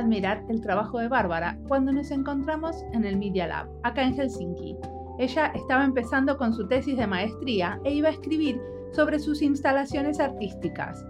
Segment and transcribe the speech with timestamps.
[0.00, 4.76] admirar el trabajo de Bárbara cuando nos encontramos en el Media Lab, acá en Helsinki.
[5.18, 8.60] Ella estaba empezando con su tesis de maestría e iba a escribir
[8.92, 11.04] sobre sus instalaciones artísticas.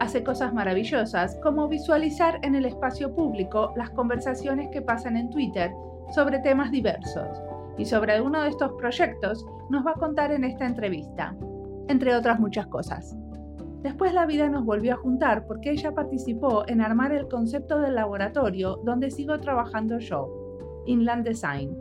[0.00, 5.72] Hace cosas maravillosas como visualizar en el espacio público las conversaciones que pasan en Twitter
[6.10, 7.42] sobre temas diversos.
[7.78, 11.34] Y sobre uno de estos proyectos nos va a contar en esta entrevista,
[11.88, 13.16] entre otras muchas cosas.
[13.84, 17.96] Después la vida nos volvió a juntar porque ella participó en armar el concepto del
[17.96, 21.76] laboratorio donde sigo trabajando yo, Inland Design.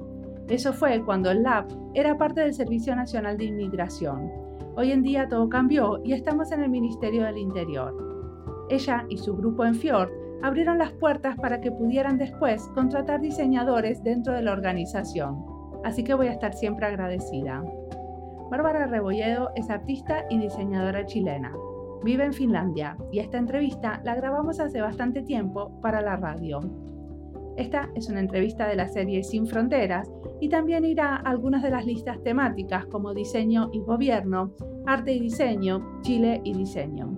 [0.50, 4.30] Eso fue cuando el lab era parte del Servicio Nacional de Inmigración.
[4.76, 7.96] Hoy en día todo cambió y estamos en el Ministerio del Interior.
[8.70, 14.04] Ella y su grupo en Fjord abrieron las puertas para que pudieran después contratar diseñadores
[14.04, 15.46] dentro de la organización.
[15.86, 17.64] Así que voy a estar siempre agradecida.
[18.52, 21.54] Bárbara Rebolledo es artista y diseñadora chilena.
[22.04, 26.60] Vive en Finlandia y esta entrevista la grabamos hace bastante tiempo para la radio.
[27.56, 31.70] Esta es una entrevista de la serie Sin Fronteras y también irá a algunas de
[31.70, 34.54] las listas temáticas como diseño y gobierno,
[34.86, 37.12] arte y diseño, Chile y diseño.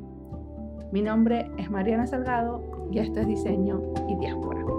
[0.92, 4.75] Mi nombre es Mariana Salgado y esto es Diseño y Diáspora.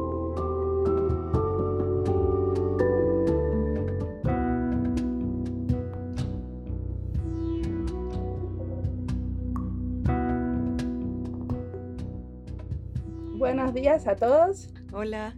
[13.77, 14.70] Días a todos.
[14.91, 15.34] Hola,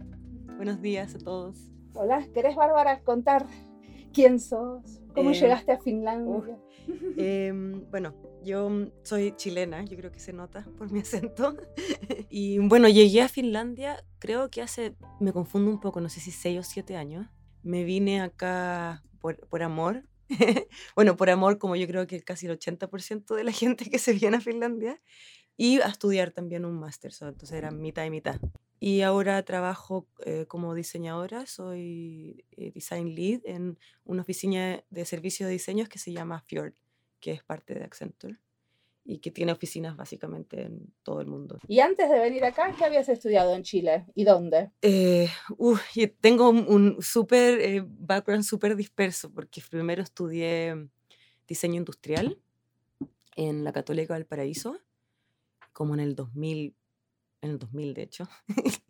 [0.55, 1.57] buenos días a todos.
[1.93, 3.45] Hola, ¿querés, Bárbara, contar
[4.13, 5.01] quién sos?
[5.13, 6.57] ¿Cómo eh, llegaste a Finlandia?
[7.17, 8.71] Em, bueno, yo
[9.03, 11.57] soy chilena, yo creo que se nota por mi acento.
[12.29, 16.31] y bueno, llegué a Finlandia, creo que hace, me confundo un poco, no sé si
[16.31, 17.27] 6 o 7 años.
[17.61, 20.05] Me vine acá por, por amor.
[20.95, 24.13] bueno, por amor, como yo creo que casi el 80% de la gente que se
[24.13, 25.01] viene a Finlandia
[25.59, 28.39] y a estudiar también un máster, entonces era mitad y mitad.
[28.79, 35.47] Y ahora trabajo eh, como diseñadora, soy eh, design lead en una oficina de servicio
[35.47, 36.75] de diseños que se llama Fjord,
[37.19, 38.37] que es parte de Accenture
[39.03, 41.59] y que tiene oficinas básicamente en todo el mundo.
[41.67, 44.71] ¿Y antes de venir acá, qué habías estudiado en Chile y dónde?
[44.81, 45.27] Eh,
[46.21, 50.87] tengo un, un super eh, background súper disperso porque primero estudié
[51.49, 52.39] diseño industrial
[53.35, 54.79] en la Católica del Paraíso
[55.73, 56.75] como en el 2000,
[57.41, 58.27] en el 2000 de hecho.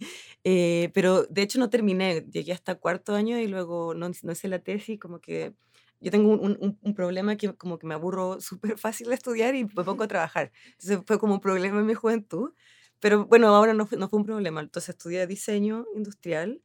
[0.46, 4.48] Eh, pero de hecho no terminé, llegué hasta cuarto año y luego no, no hice
[4.48, 5.54] la tesis, como que
[6.00, 9.66] yo tengo un, un, problema que como que me aburro súper fácil de estudiar y
[9.66, 10.52] me pongo a trabajar.
[10.72, 12.54] Entonces fue como un problema en mi juventud.
[13.00, 14.62] Pero bueno, ahora no no fue un problema.
[14.62, 16.62] Entonces estudié diseño industrial,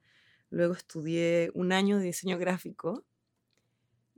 [0.50, 3.04] luego estudié un año de diseño gráfico,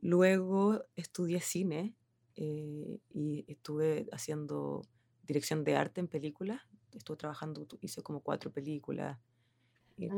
[0.01, 1.95] luego estudié cine
[2.37, 4.83] eh, y estuve haciendo
[5.27, 6.61] dirección de arte en películas.
[6.95, 9.19] Estuve trabajando, hice como cuatro películas.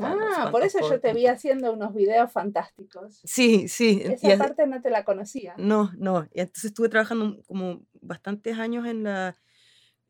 [0.01, 3.21] ah, por eso yo te vi haciendo unos videos fantásticos.
[3.25, 4.03] Sí, sí.
[4.05, 5.55] Esa parte no te la conocía.
[5.59, 6.29] No, no.
[6.33, 9.37] Y entonces estuve trabajando como bastantes años en, la,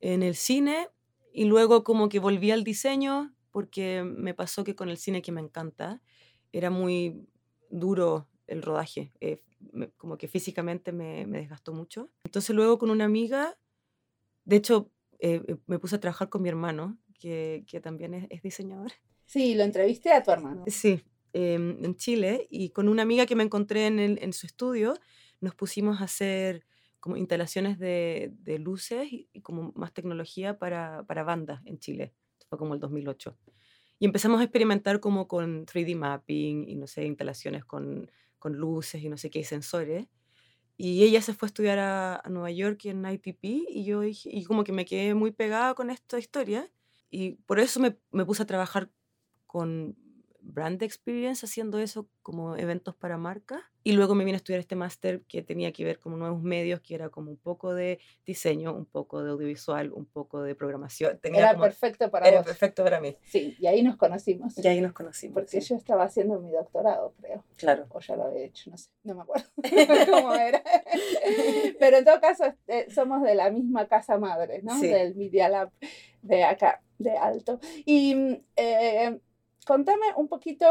[0.00, 0.88] en el cine
[1.32, 5.32] y luego como que volví al diseño porque me pasó que con el cine que
[5.32, 6.03] me encanta
[6.53, 7.26] era muy
[7.70, 9.42] duro el rodaje, eh,
[9.97, 12.10] como que físicamente me, me desgastó mucho.
[12.25, 13.58] Entonces luego con una amiga
[14.48, 18.42] de hecho, eh, eh, me puse a trabajar con mi hermano, que, que también es,
[18.42, 18.92] diseñador.
[19.26, 20.64] Sí, lo entrevisté a tu hermano.
[20.69, 21.04] Sí,
[21.34, 24.94] em, en Chile, y con una amiga que me encontré en, en su estudio,
[25.41, 26.64] nos pusimos a hacer
[26.98, 32.14] como instalaciones de, de luces y, como más tecnología para, para bandas en Chile.
[32.48, 33.37] fue como el 2008.
[33.98, 39.03] Y empezamos a experimentar como con 3D mapping y no sé, instalaciones con, con luces
[39.03, 40.06] y no sé qué, sensores.
[40.81, 44.65] Y ella se fue a estudiar a, Nueva York en ITP y yo y como
[44.65, 46.71] que me quedé muy pegada con esta historia
[47.11, 48.91] y por eso me, me puse a trabajar
[49.47, 49.97] con
[50.48, 53.61] brand experience haciendo eso como eventos para marcas.
[53.84, 56.81] Y luego me vine a estudiar este máster que tenía que ver con nuevos medios,
[56.81, 61.19] que era como un poco de diseño, un poco de audiovisual, un poco de programación.
[61.20, 63.17] Tenía era perfecto para Era perfecto para mí.
[63.23, 64.58] Sí, y ahí nos conocimos.
[64.58, 65.34] Y ahí nos conocimos.
[65.34, 67.44] Porque yo estaba haciendo mi doctorado, creo.
[67.56, 67.87] Claro.
[67.90, 69.49] O ya lo había hecho, no sé, no me acuerdo
[70.11, 70.62] cómo era.
[71.78, 74.78] Pero en todo caso, eh, somos de la misma casa madre, ¿no?
[74.78, 75.70] Del Media Lab
[76.20, 77.58] de acá, de Alto.
[77.87, 79.19] Y eh,
[79.69, 80.67] contame un poquito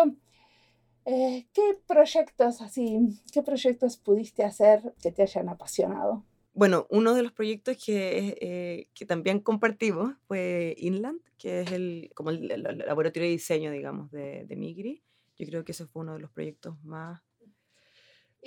[1.05, 6.25] eh, qué proyectos así, qué proyectos pudiste hacer que te hayan apasionado.
[6.53, 12.09] Bueno, uno de los proyectos que, eh, que también compartimos fue Inland, que es el,
[12.15, 12.47] como el,
[12.87, 15.03] laboratorio de diseño, digamos, de, de, Migri.
[15.37, 17.21] Yo creo que ese fue uno de los proyectos más,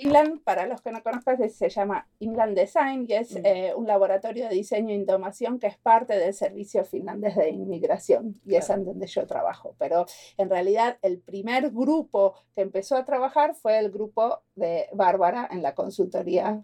[0.03, 3.45] Inland, para los que no conozcan, se llama Inland Design y es mm.
[3.45, 8.41] eh, un laboratorio de diseño e innovación que es parte del Servicio Finlandés de Inmigración
[8.45, 9.75] y es en donde yo trabajo.
[9.77, 10.07] Pero
[10.37, 15.61] en realidad el primer grupo que empezó a trabajar fue el grupo de Bárbara en
[15.61, 16.63] la consultoría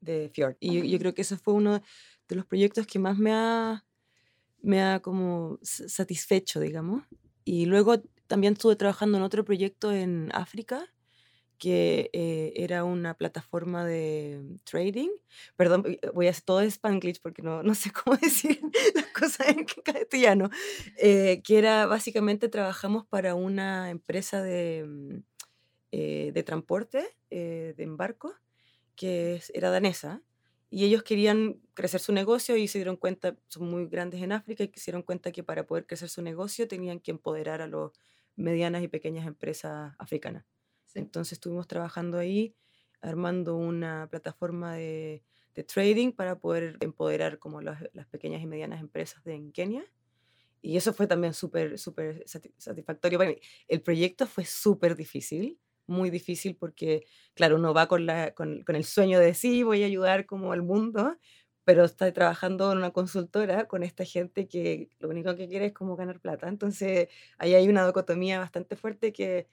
[0.00, 0.56] de Fjord.
[0.58, 1.82] Y yo, creo que ese fue uno
[2.28, 3.84] de los proyectos que más me ha,
[4.62, 7.02] me ha como satisfecho, digamos.
[7.44, 7.96] Y luego
[8.26, 10.86] también estuve trabajando en otro proyecto en África
[11.58, 15.10] que eh, era una plataforma de trading.
[15.56, 18.60] Perdón, eh, voy a hacer todo Spanglish porque no, no sé cómo decir
[18.94, 20.50] las cosas en castellano.
[20.96, 25.18] Eh, que era básicamente trabajamos para una empresa de, mm,
[25.90, 28.34] de transporte, de embarco,
[28.96, 30.22] que era danesa.
[30.70, 34.64] Y ellos querían crecer su negocio y se dieron cuenta, son muy grandes en África
[34.64, 37.90] y se dieron cuenta que para poder crecer su negocio tenían que empoderar a las
[38.36, 40.44] medianas y pequeñas empresas africanas.
[40.94, 42.54] Entonces estuvimos trabajando ahí,
[43.00, 45.22] armando una plataforma de,
[45.66, 47.82] trading para poder empoderar como las,
[48.12, 49.84] pequeñas y medianas empresas de en Kenia.
[50.62, 53.18] Y eso fue también súper, súper satisfactorio.
[53.66, 55.58] El proyecto fue súper difícil,
[55.88, 59.82] muy difícil porque, claro, uno va con, la, con, con, el sueño de sí, voy
[59.82, 61.16] a ayudar como al mundo,
[61.64, 65.72] pero está trabajando en una consultora con esta gente que lo único que quiere es
[65.72, 66.48] como ganar plata.
[66.48, 69.48] Entonces, ahí hay una dicotomía bastante fuerte que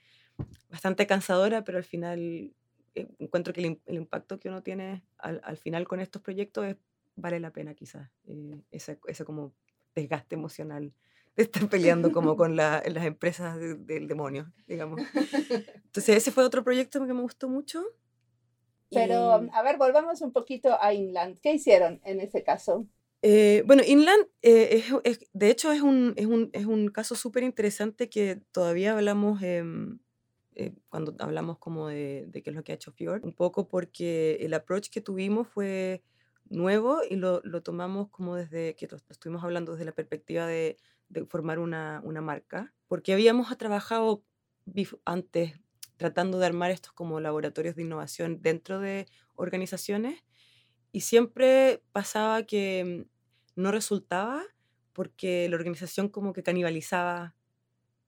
[0.70, 2.52] bastante cansadora, pero al final
[2.94, 6.76] eh, encuentro que el, impacto que uno tiene al, al, final con estos proyectos es,
[7.14, 9.52] vale la pena quizás, eh, ese, ese, como
[9.94, 10.92] desgaste emocional
[11.36, 15.00] de estar peleando como con la, las empresas del demonio, digamos.
[15.84, 17.84] Entonces ese fue otro proyecto que me gustó mucho.
[18.90, 21.38] Pero, a ver, volvamos un poquito a Inland.
[21.40, 22.86] ¿Qué hicieron en ese caso?
[23.22, 27.42] Eh, bueno, Inland, eh, es, de hecho, es un, es un, es un caso súper
[27.42, 29.64] interesante que todavía hablamos eh,
[30.88, 34.54] cuando hablamos como de, qué es lo que ha hecho Fjord, un poco porque el
[34.54, 36.02] approach que tuvimos fue
[36.48, 40.76] nuevo y lo, lo tomamos como desde que lo, estuvimos hablando desde la perspectiva de,
[41.08, 44.22] de formar una, una, marca, porque habíamos trabajado
[45.04, 45.60] antes
[45.96, 50.22] tratando de armar estos como laboratorios de innovación dentro de organizaciones
[50.92, 53.06] y siempre pasaba que
[53.56, 54.42] mm, no resultaba
[54.92, 57.34] porque la organización como que canibalizaba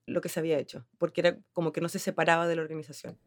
[0.08, 3.18] lo que se había hecho, porque era como que no se separaba de la organización.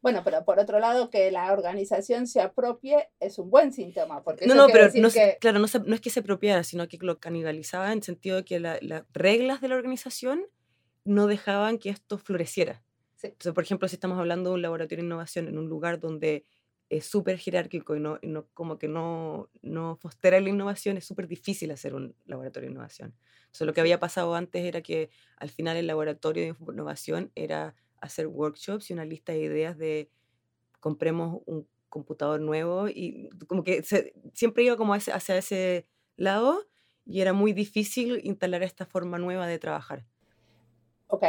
[0.00, 4.22] Bueno, pero por otro lado, que la organización se apropie es un buen síntoma.
[4.22, 5.08] Porque no, no, pero no,
[5.40, 8.44] claro, no, no, es que se apropiara, sino que lo canibalizaba en el sentido de
[8.44, 8.80] que las
[9.12, 10.46] reglas de la organización
[11.04, 12.84] no dejaban que esto floreciera.
[13.20, 16.44] Entonces, por ejemplo, si estamos hablando de un laboratorio de innovación en un lugar donde
[16.90, 21.04] es súper jerárquico y, no, y no, como que no, no fostera la innovación, es
[21.04, 23.14] súper difícil hacer un laboratorio de innovación.
[23.40, 27.74] Entonces, lo que había pasado antes era que al final el laboratorio de innovación era
[28.00, 30.10] hacer workshops y una lista de ideas de
[30.80, 33.82] compremos un computador nuevo y como que
[34.34, 35.86] siempre iba como hacia, hacia ese
[36.16, 36.66] lado
[37.04, 40.04] y era muy difícil instalar esta forma nueva de trabajar.
[41.08, 41.22] Ok.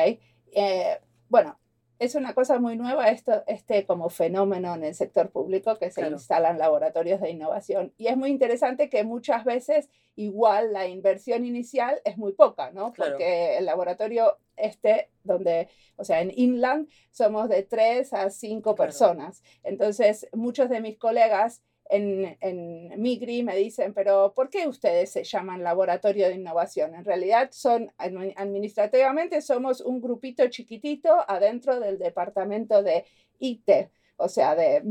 [0.52, 1.58] Eh, bueno,
[2.00, 6.08] es una cosa muy nueva esto, este como fenómeno en el sector público que se
[6.08, 7.94] instalan laboratorios de innovación.
[7.98, 12.94] Y es muy interesante que muchas veces igual la inversión inicial es muy poca, ¿no?
[12.94, 15.68] Porque el laboratorio este, donde,
[15.98, 19.44] o sea, en Inland somos de tres a cinco personas.
[19.64, 25.24] Entonces, muchos de mis colegas en, en, Migri me dicen, pero ¿por qué ustedes se
[25.24, 26.94] llaman laboratorio de innovación?
[26.94, 33.06] En realidad son, administrativamente somos un grupito chiquitito adentro del departamento de
[33.40, 34.84] IT, o sea, de,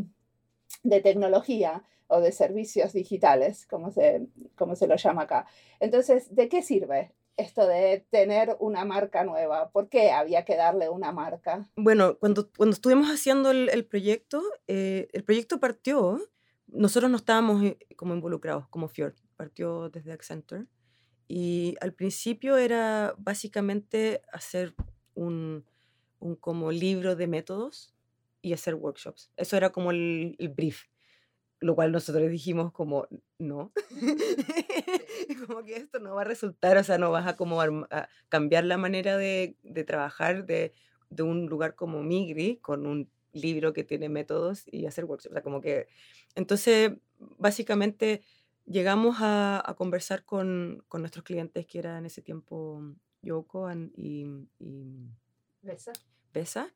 [0.82, 4.26] de tecnología o de servicios digitales, como se,
[4.56, 5.46] como se lo llama acá.
[5.78, 9.70] Entonces, ¿de qué sirve esto de tener una marca nueva?
[9.70, 11.68] ¿Por qué había que darle una marca?
[11.76, 16.20] Bueno, cuando, cuando estuvimos haciendo el, el proyecto, eh, el proyecto partió
[16.68, 20.66] nosotros no estábamos eh, como involucrados como Fjord, partió desde Accenture.
[21.26, 24.74] Y al principio era básicamente hacer
[25.14, 25.64] un,
[26.20, 27.94] un como libro de métodos
[28.42, 29.30] y hacer workshops.
[29.36, 30.84] Eso era como el, brief,
[31.60, 33.06] lo cual nosotros dijimos como,
[33.38, 33.72] no,
[35.46, 38.64] como que esto no va a resultar, o sea, no vas a como a cambiar
[38.64, 40.72] la manera de, de trabajar de,
[41.10, 45.32] de, un lugar como Migri con un libro que tiene métodos y hacer workshops.
[45.32, 45.88] O sea, como que...
[46.34, 48.22] Entonces, básicamente
[48.66, 52.82] llegamos a, a conversar con, con, nuestros clientes, que era en ese tiempo
[53.22, 54.26] Yoko y,
[54.58, 55.08] y
[55.62, 55.92] Besa.
[56.32, 56.74] Besa.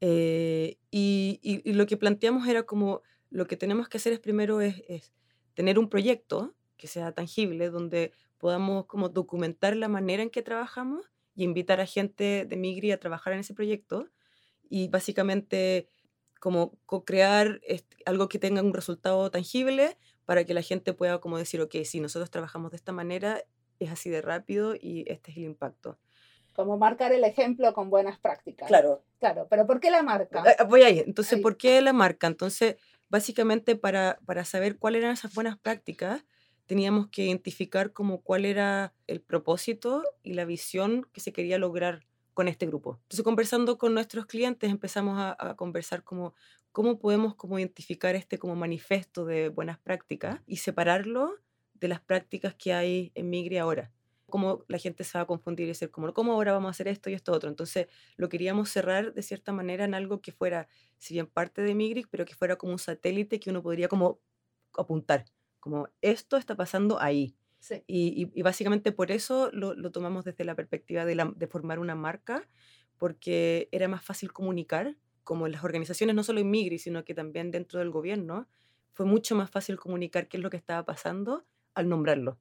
[0.00, 4.60] Eh, y, y, lo que planteamos era como, lo que tenemos que hacer es primero
[4.60, 5.12] es, es
[5.54, 11.10] tener un proyecto que sea tangible, donde podamos como documentar la manera en que trabajamos
[11.34, 14.08] y invitar a gente de Migri a trabajar en ese proyecto
[14.68, 15.88] y básicamente
[16.40, 21.38] como co-crear este, algo que tenga un resultado tangible para que la gente pueda como
[21.38, 23.42] decir, ok, si nosotros trabajamos de esta manera,
[23.78, 25.98] es así de rápido y este es el impacto.
[26.54, 28.68] Como marcar el ejemplo con buenas prácticas.
[28.68, 29.02] Claro.
[29.18, 30.44] Claro, pero ¿por qué la marca?
[30.46, 31.00] Eh, Voy ahí.
[31.00, 32.26] Entonces, ¿por qué la marca?
[32.26, 32.76] Entonces,
[33.08, 36.24] básicamente para, para saber cuáles eran esas buenas prácticas,
[36.66, 42.04] teníamos que identificar como cuál era el propósito y la visión que se quería lograr
[42.34, 42.98] con este grupo.
[43.02, 46.34] Entonces, conversando con nuestros clientes, empezamos a, conversar como
[46.72, 51.36] cómo podemos como identificar este como manifiesto de buenas prácticas y separarlo
[51.74, 53.92] de las prácticas que hay en Migri ahora.
[54.28, 56.88] Cómo la gente se va a confundir y decir, como, ¿cómo ahora vamos a hacer
[56.88, 57.48] esto y esto otro?
[57.48, 57.86] Entonces,
[58.16, 60.66] lo queríamos cerrar de cierta manera en algo que fuera,
[60.98, 64.18] si bien parte de Migri, pero que fuera como un satélite que uno podría como
[64.76, 65.26] apuntar,
[65.60, 67.36] como esto está pasando ahí.
[67.64, 67.82] Sí.
[67.86, 71.46] Y, y- y básicamente por eso lo, lo tomamos desde la perspectiva de, la- de
[71.46, 72.48] formar una marca,
[72.98, 77.14] porque era más fácil comunicar, como en las organizaciones, no solo en Migri, sino que
[77.14, 78.48] también dentro del gobierno,
[78.92, 82.40] fue mucho más fácil comunicar qué es lo que estaba pasando al nombrarlo.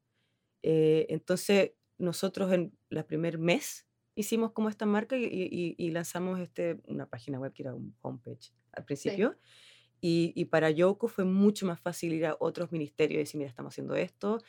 [0.63, 6.39] Eh, entonces, nosotros en el primer mes hicimos como esta marca y, y- y lanzamos
[6.39, 9.39] este, una página web que era un homepage al principio.
[10.01, 13.49] Y, y para Yoko fue mucho más fácil ir a otros ministerios y decir, mira,
[13.49, 14.39] estamos haciendo esto.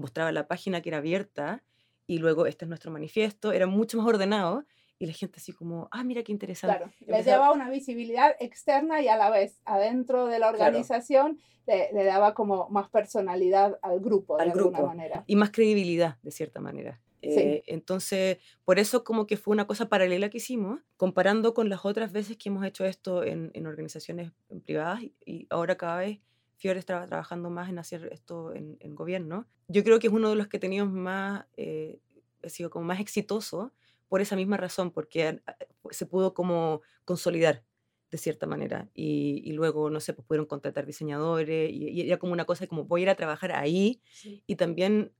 [0.00, 1.62] Mostraba la página que era abierta
[2.06, 3.52] y luego este es nuestro manifiesto.
[3.52, 4.64] Era mucho más ordenado
[4.98, 6.76] y la gente así como, ah, mira qué interesante.
[6.76, 10.64] Claro, Empezaba- daba una visibilidad externa y a la vez adentro de la Claro.
[10.76, 14.86] organización le, le daba como más personalidad al grupo de Al alguna grupo.
[14.94, 15.24] manera.
[15.26, 17.00] y más credibilidad, de cierta manera.
[17.22, 17.28] Sí.
[17.38, 21.84] Eh, entonces, por eso como que fue una cosa paralela que hicimos, comparando con las
[21.84, 24.32] otras veces que hemos hecho esto en, en organizaciones
[24.64, 26.18] privadas y, y ahora cada vez
[26.60, 29.48] Fiore estaba trabajando más en hacer esto en, en gobierno.
[29.68, 32.00] Yo creo que es uno de los que teníamos más, eh,
[32.44, 33.72] ha sido como más exitoso
[34.08, 35.56] por esa misma razón, porque han- a-
[35.90, 37.64] se pudo como consolidar
[38.10, 38.90] de cierta manera.
[38.94, 42.66] Y, y luego, no sé, pues pudieron contratar diseñadores y, y era como una cosa
[42.66, 44.02] como voy a ir a trabajar ahí
[44.46, 45.12] y también,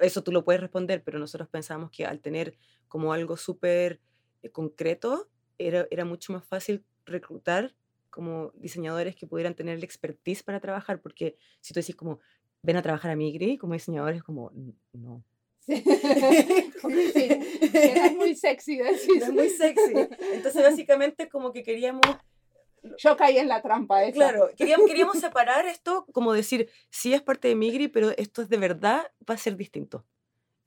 [0.00, 2.56] eso tú lo puedes responder, pero nosotros pensamos que al tener
[2.88, 4.00] como algo súper
[4.42, 5.28] eh, concreto,
[5.58, 7.74] era, era mucho más fácil reclutar
[8.16, 12.18] como diseñadores que pudieran tener el expertise para trabajar, porque si tú decís como,
[12.62, 15.22] ven a trabajar a Migri como diseñadores, como, "N- no.
[15.60, 15.84] Sí.
[17.12, 17.28] Sí,
[17.72, 19.22] era muy sexy decir.
[19.22, 19.92] Es muy sexy.
[20.32, 22.00] Entonces, básicamente, como que queríamos
[22.98, 24.12] Yo caí en la trampa esa.
[24.14, 28.48] Claro, queríamos, queríamos separar esto, como decir, sí es parte de Migri, pero esto es
[28.48, 30.04] de verdad, va a ser distinto.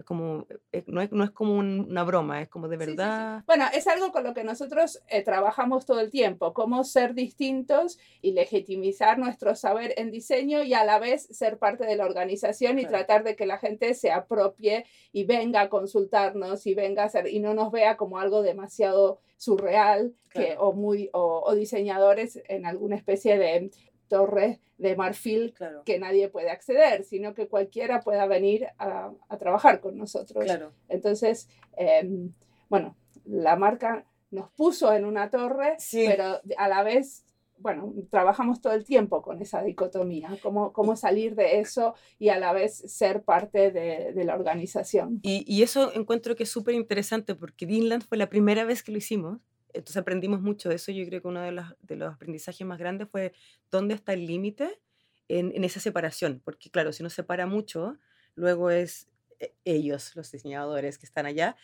[0.09, 2.89] Como, eh, no es, no es como un- una broma, es como de Sí, sí,
[2.89, 2.97] sí.
[2.97, 3.43] verdad.
[3.45, 7.99] Bueno, es algo con lo que nosotros eh, trabajamos todo el tiempo, cómo ser distintos
[8.19, 12.79] y legitimizar nuestro saber en diseño y a la vez ser parte de la organización
[12.79, 12.97] y Claro.
[13.05, 17.27] tratar de que la gente se apropie y venga a consultarnos y venga a hacer
[17.27, 22.65] y no nos vea como algo demasiado surreal que, o muy o, o diseñadores en
[22.65, 23.69] alguna especie de
[24.09, 29.37] torre de marfil Claro, que nadie puede acceder, sino que cualquiera pueda venir a, a
[29.37, 30.43] trabajar con nosotros.
[30.43, 30.73] claro.
[30.89, 31.47] Entonces,
[31.77, 32.33] em,
[32.69, 36.03] bueno, la marca nos puso en una torre, Sí.
[36.07, 37.25] pero a la vez,
[37.57, 42.37] bueno, trabajamos todo el tiempo con esa dicotomía, cómo, cómo salir de eso y a
[42.39, 45.19] la vez ser parte de, de la organización.
[45.23, 48.91] Y, y eso encuentro que es súper interesante porque Greenland fue la primera vez que
[48.91, 49.39] lo hicimos.
[49.73, 50.91] Entonces aprendimos mucho de eso.
[50.91, 53.33] Yo creo que uno de los, de los aprendizajes más grandes fue
[53.71, 54.79] dónde está el límite
[55.27, 56.41] en, en esa separación.
[56.43, 57.97] Porque claro, si uno separa mucho,
[58.35, 59.09] luego es
[59.39, 61.55] eh, ellos, los diseñadores que están allá.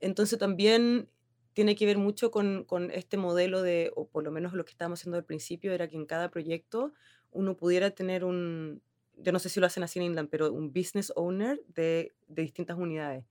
[0.00, 1.08] Entonces también
[1.52, 4.70] tiene que ver mucho con, con este modelo de, o por lo menos lo que
[4.72, 6.92] estábamos haciendo al principio, era que en cada proyecto
[7.30, 8.82] uno pudiera tener un,
[9.16, 12.42] yo no sé si lo hacen así en Inland, pero un business owner de, de
[12.42, 13.24] distintas unidades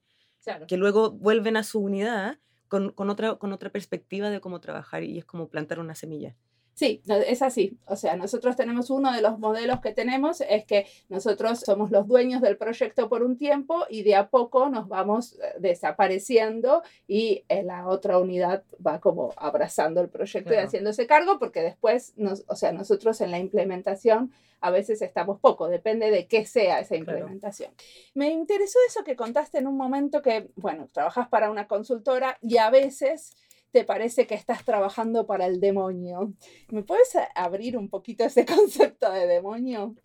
[0.43, 0.65] Claro.
[0.65, 2.39] que luego vuelven a su unidad
[2.71, 6.37] con, con otra, con otra perspectiva de cómo trabajar y es como plantar una semilla.
[6.73, 7.77] Sí, es así.
[7.85, 12.07] O sea, nosotros tenemos uno de los modelos que tenemos, es que nosotros somos los
[12.07, 17.43] dueños del proyecto por un tiempo y de a poco nos vamos eh, desapareciendo y
[17.49, 22.43] eh, la otra unidad va como abrazando el proyecto y haciéndose cargo porque después, nos,
[22.47, 26.95] o sea, nosotros en la implementación a veces estamos poco, depende de qué sea esa
[26.95, 27.17] Claro.
[27.19, 27.71] implementación.
[28.13, 32.57] Me interesó eso que contaste en un momento que, bueno, trabajas para una consultora y
[32.57, 33.35] a veces
[33.71, 36.33] te parece que estás trabajando para el demonio.
[36.69, 38.45] ¿Me puedes abrir un poquito ese
[38.99, 39.95] concepto de demonio?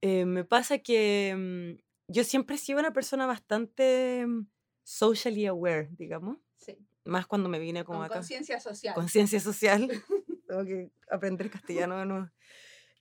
[0.00, 4.46] Eh, me pasa que mm, yo siempre he sido una persona bastante mm,
[4.82, 8.14] socially aware, digamos, Sí, más cuando me vine como con acá.
[8.16, 8.94] conciencia social.
[8.94, 9.88] Conciencia social,
[10.48, 12.30] tengo que aprender castellano de nuevo.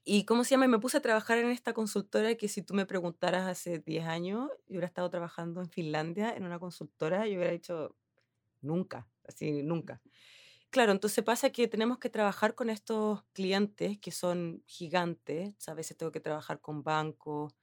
[0.04, 2.88] Y cómo se llama, me puse a trabajar en esta consultora que si tú me
[2.88, 7.52] preguntaras hace 10 años, yo hubiera estado trabajando en Finlandia en una consultora, yo hubiera
[7.52, 7.96] dicho
[8.62, 10.02] nunca, así nunca.
[10.72, 15.54] Claro, entonces pasa que tenemos que trabajar con estos clientes que son gigantes.
[15.68, 17.54] A veces tengo que trabajar con bancos,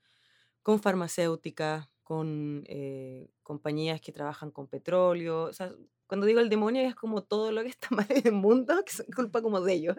[0.62, 5.44] con farmacéuticas, con eh, compañías que trabajan con petróleo.
[5.44, 5.74] O sea,
[6.06, 8.90] cuando digo el demonio es como todo lo que está mal en el mundo, que
[8.90, 9.96] es culpa como de ellos.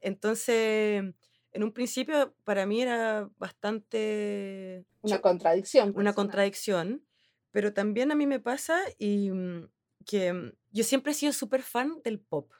[0.00, 1.04] Entonces,
[1.52, 4.86] en un principio para mí era bastante...
[5.02, 5.92] Una contradicción.
[5.96, 7.04] Una contradicción,
[7.50, 9.68] pero también a mí me pasa y mm,
[10.06, 12.52] que mm, yo siempre he sido súper fan del pop,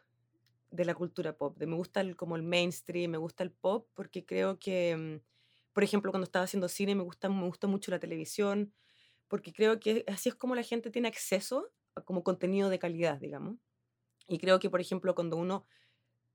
[0.70, 4.24] de la cultura pop, me gusta el, como el mainstream, me gusta el pop porque
[4.26, 5.26] creo que, mm,
[5.72, 8.74] por ejemplo, cuando estaba haciendo cine me gusta, me gusta mucho la televisión,
[9.28, 13.18] porque creo que así es como la gente tiene acceso a como contenido de calidad,
[13.20, 13.58] digamos.
[14.28, 15.66] Y creo que, por ejemplo, cuando uno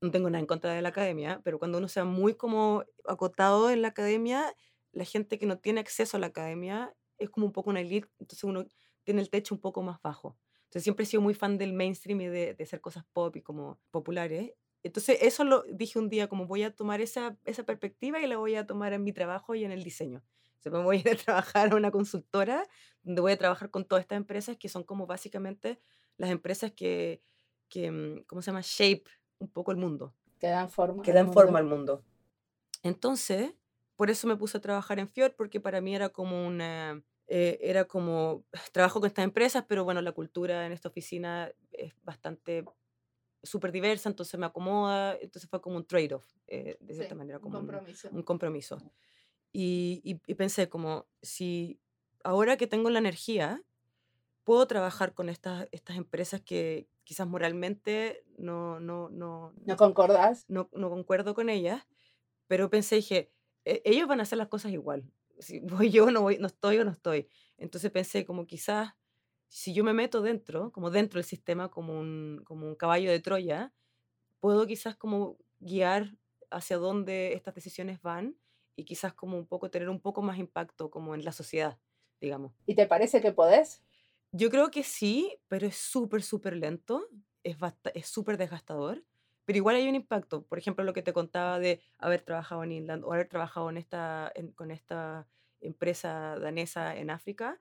[0.01, 3.70] no tengo nada en contra de la academia, pero cuando uno sea muy como acotado
[3.72, 4.53] en la academia,
[4.92, 8.10] la gente que no tiene acceso a la academia es como un poco una elite,
[8.20, 8.65] entonces uno
[9.03, 10.38] tiene el techo un poco más bajo.
[10.74, 13.44] Entonces siempre he sido muy fan del mainstream y de, de hacer cosas pop y
[13.44, 14.53] como populares.
[14.82, 18.38] Entonces eso lo dije un día, como voy a tomar esa, esa perspectiva y la
[18.38, 20.24] voy a tomar en mi trabajo y en el diseño.
[20.58, 22.68] O sea, me voy a ir a trabajar a una consultora
[23.03, 25.80] donde voy a trabajar con todas estas empresas que son como básicamente
[26.18, 27.22] las empresas que,
[27.70, 28.62] que mm, ¿cómo se llama?
[28.63, 29.03] Shape
[29.38, 30.15] un poco el mundo.
[30.39, 31.03] Que dan forma.
[31.03, 32.03] Que dan forma al mundo.
[32.82, 33.53] Entonces,
[33.96, 37.03] por eso me puse a trabajar en Fjord, porque para mí era como una...
[37.27, 41.94] Eh, era como, trabajo con estas empresas, pero bueno, la cultura en esta oficina es
[42.03, 42.65] bastante
[43.44, 47.60] súper diversa, entonces me acomoda, entonces fue como un trade-off, eh, de cierta manera, como
[47.60, 48.10] un compromiso.
[48.12, 48.77] Un, compromiso.
[49.51, 51.80] Y, y, y, pensé como, si
[52.24, 53.62] ahora que tengo la energía,
[54.44, 60.46] puedo trabajar con estas, estas empresas que quizás moralmente no, no, no, ¿No concordas?
[60.48, 61.86] No, no concuerdo con ellas,
[62.48, 63.32] pero pensé, dije, "E-
[63.65, 65.12] ellos van a hacer las cosas igual.
[65.39, 67.29] Si voy yo, no, voy, no estoy o no estoy.
[67.58, 68.93] Entonces pensé, como quizás,
[69.50, 73.20] si yo me meto dentro, como dentro del sistema, como un, como un caballo de
[73.20, 73.74] Troya,
[74.39, 76.17] puedo quizás como guiar
[76.51, 78.38] hacia dónde estas decisiones van
[78.76, 81.80] y quizás como un poco tener un poco más impacto como en la sociedad,
[82.21, 82.54] digamos.
[82.65, 83.84] ¿Y te parece que podés?
[84.32, 87.08] Yo creo que sí, pero es súper, súper lento,
[87.43, 89.04] es basta- es súper desgastador,
[89.45, 90.43] pero igual hay un impacto.
[90.43, 93.77] Por ejemplo, lo que te contaba de haber trabajado en Inland o haber trabajado en
[93.77, 95.27] esta, con esta
[95.62, 97.60] empresa danesa en África,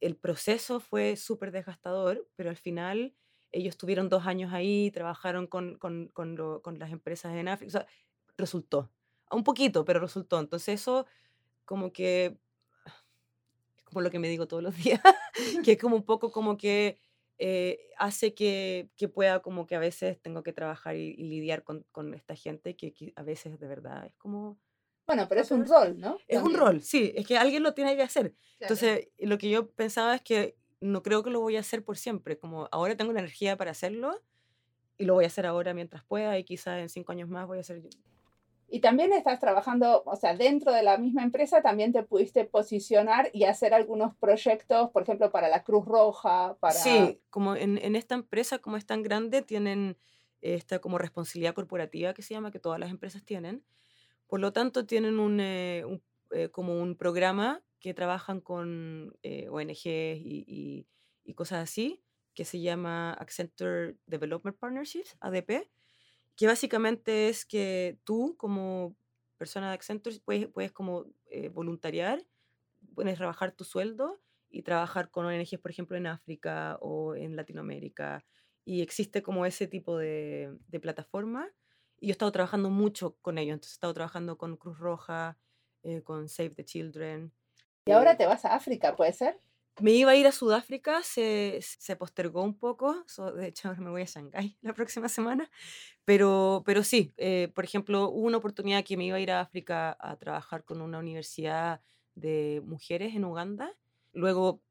[0.00, 3.14] el proceso fue súper desgastador, pero al final
[3.52, 7.70] ellos tuvieron dos años ahí, trabajaron con, con, con, con las empresas en África, o
[7.70, 7.86] sea,
[8.36, 8.90] resultó.
[9.30, 10.38] Un poquito, pero resultó.
[10.40, 11.06] Entonces eso
[11.64, 12.38] como que
[13.76, 15.00] es como lo que me digo todos los días,
[15.64, 16.98] que es como un poco como que
[17.38, 21.64] eh, hace que, que pueda como que a veces tengo que trabajar y, y lidiar
[21.64, 24.58] con, con esta gente que, a veces de verdad es como...
[25.06, 26.16] Bueno, pero es un rol, ¿no?
[26.28, 28.32] Es un rol, sí, es que alguien lo tiene que hacer.
[28.32, 28.74] Claro.
[28.74, 31.98] Entonces, lo que yo pensaba es que no creo que lo voy a hacer por
[31.98, 34.22] siempre, como ahora tengo la energía para hacerlo
[34.96, 37.58] y lo voy a hacer ahora mientras pueda y quizás en cinco años más voy
[37.58, 37.82] a hacer...
[38.74, 43.30] Y también estás trabajando, o sea, dentro de la misma empresa también te pudiste posicionar
[43.32, 46.72] y hacer algunos proyectos, por ejemplo, para la Cruz Roja, para...
[46.74, 49.96] Sí, como en, en esta empresa, como es tan grande, tienen
[50.40, 53.62] esta como responsabilidad corporativa que se llama, que todas las empresas tienen.
[54.26, 59.48] Por lo tanto, tienen un, eh, un, eh, como un programa que trabajan con eh,
[59.50, 60.86] ONGs y, y-
[61.22, 62.02] y cosas así,
[62.34, 65.70] que se llama Accenture Development Partnerships, ADP,
[66.36, 68.96] que básicamente es que tú como
[69.38, 72.22] persona de Accenture puedes, puedes como eh, voluntariar,
[72.94, 74.20] puedes rebajar tu sueldo
[74.50, 78.24] y trabajar con ONGs, por ejemplo, en África o en Latinoamérica.
[78.64, 81.48] Y existe como ese tipo de, de plataforma.
[81.98, 83.54] Y yo he estado trabajando mucho con ellos.
[83.54, 85.38] Entonces he estado trabajando con Cruz Roja,
[85.82, 87.32] eh, con Save the Children.
[87.86, 89.40] Y ahora eh, te vas a África, ¿puede ser?
[89.80, 93.04] Me iba a ir a Sudáfrica, se, se postergó un poco.
[93.06, 95.50] so- de hecho, ahora me voy a Shanghái la próxima semana.
[96.04, 99.40] Pero, pero sí, eh, por ejemplo, hubo una oportunidad que me iba a ir a
[99.42, 101.82] África a trabajar con una universidad
[102.14, 103.72] de mujeres en Uganda.
[104.12, 104.62] Luego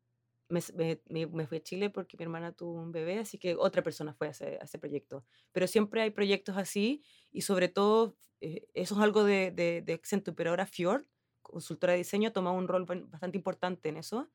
[0.50, 0.62] me,
[1.10, 4.13] me- me- fui a Chile porque mi hermana tuvo un bebé, así que otra persona
[4.13, 5.26] fue a ese, a ese proyecto.
[5.52, 9.94] Pero siempre hay proyectos así y sobre todo eh, eso es algo de, de, de
[9.94, 11.06] Accenture, pero ahora Fjord,
[11.42, 14.30] consultora de diseño, toma un rol bastante importante en eso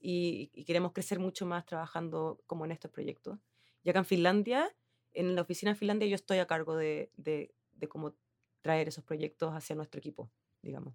[0.00, 3.38] y, y queremos crecer mucho más trabajando como en estos proyectos.
[3.82, 4.74] Y acá en Finlandia,
[5.12, 8.14] en la oficina en Finlandia, yo estoy a cargo de, de, de cómo
[8.62, 10.30] traer esos proyectos hacia nuestro equipo,
[10.62, 10.94] digamos.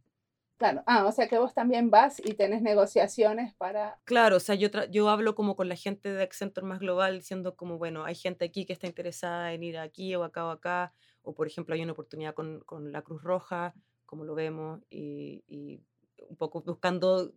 [0.57, 0.83] Claro.
[0.85, 3.99] Ah, o sea que vos también vas y tenés negociaciones para...
[4.05, 7.55] Claro, o sea, yo, yo hablo como con la gente de Accenture más global, diciendo
[7.57, 10.93] como, bueno, hay gente aquí que está interesada en ir aquí o acá o acá,
[11.23, 13.73] o por ejemplo hay una oportunidad con, con la Cruz Roja,
[14.05, 15.81] como lo vemos, y, y
[16.29, 17.33] un poco buscando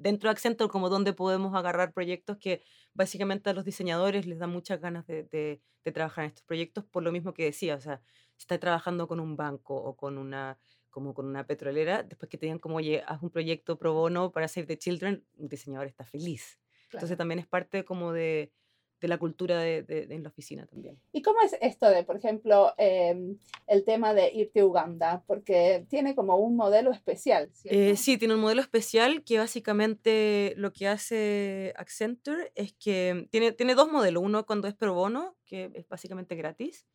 [0.00, 2.62] dentro de Accenture como donde podemos agarrar proyectos que
[2.94, 5.60] básicamente a los diseñadores les da muchas ganas de, de,
[5.92, 8.02] trabajar en estos proyectos por lo mismo que decía, o sea,
[8.36, 10.58] si estás trabajando con un banco o con una
[10.90, 14.32] como con una petrolera, después que te digan como, oye, haz un proyecto pro bono
[14.32, 16.58] para Save the Children, un diseñador está feliz.
[16.92, 18.52] Entonces también es parte como de,
[19.00, 20.98] de la cultura de, de, en la oficina también.
[21.12, 25.22] ¿Y cómo es esto de, por ejemplo, em, el tema de irte a Uganda?
[25.26, 27.50] Porque tiene como un modelo especial.
[27.64, 33.52] Eh, sí, tiene un modelo especial que básicamente lo que hace Accenture es que tiene,
[33.52, 34.22] tiene dos modelos.
[34.22, 36.86] Uno cuando es pro bono, que es básicamente gratis,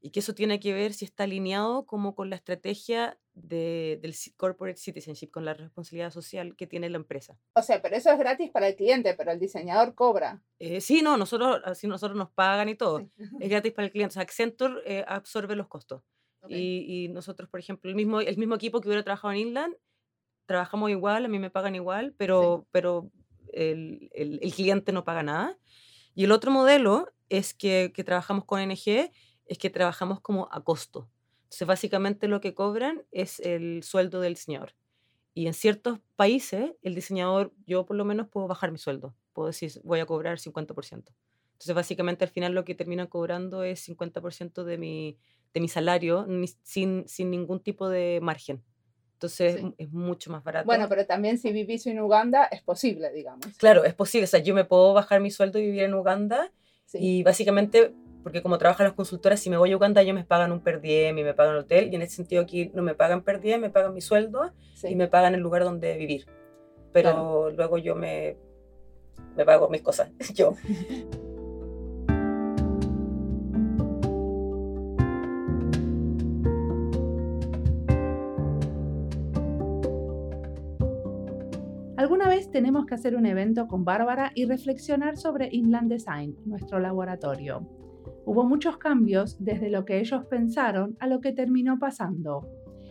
[0.00, 4.14] y que eso tiene que ver si está alineado como con la estrategia de, del
[4.36, 7.38] corporate citizenship, con la responsabilidad social que tiene la empresa.
[7.54, 10.42] O sea, pero eso es gratis para el cliente, pero el diseñador cobra.
[10.58, 13.08] Eh, sí, no, nosotros, así nosotros nos pagan y todo.
[13.40, 14.12] Es gratis para el cliente.
[14.12, 16.02] O sea, Accenture eh, absorbe los costos.
[16.48, 19.74] Y, y, nosotros, por ejemplo, el mismo, el mismo equipo que hubiera trabajado en Inland,
[20.46, 23.10] trabajamos igual, a mí me pagan igual, pero, pero
[23.52, 25.58] el, el, el, cliente no paga nada.
[26.14, 29.10] Y el otro modelo es que, que trabajamos con NG
[29.48, 31.08] es que trabajamos como a costo.
[31.44, 34.74] Entonces, básicamente lo que cobran es el sueldo del diseñador.
[35.34, 39.14] Y en ciertos países, el diseñador, yo por lo menos puedo bajar mi sueldo.
[39.32, 41.14] Puedo decir, voy a cobrar 50%.
[41.52, 45.18] Entonces, básicamente al final lo que terminan cobrando es 50% de mi,
[45.54, 46.26] de mi salario
[46.62, 48.62] sin, sin ningún tipo de margen.
[49.18, 50.66] Entonces es mucho más barato.
[50.66, 53.46] Bueno, pero también si vivís en Uganda es posible, digamos.
[53.56, 54.26] Claro, es posible.
[54.26, 56.52] O sea, yo me puedo bajar mi sueldo y vivir en Uganda
[56.92, 57.92] y básicamente
[58.28, 60.82] porque como trabajan las consultoras, si me voy a Uganda ellos me pagan un per
[60.82, 63.40] diem y me pagan el hotel, y en ese sentido aquí no me pagan per
[63.40, 66.26] diem, me pagan mi sueldo y me pagan el lugar donde vivir.
[66.92, 68.36] Pero luego yo me,
[69.34, 70.54] me pago mis cosas, yo.
[81.96, 86.78] Alguna vez tenemos que hacer un evento con Bárbara y reflexionar sobre Inland Design, nuestro
[86.78, 87.66] laboratorio.
[88.28, 92.46] Hubo muchos cambios desde lo que ellos pensaron a lo que terminó pasando.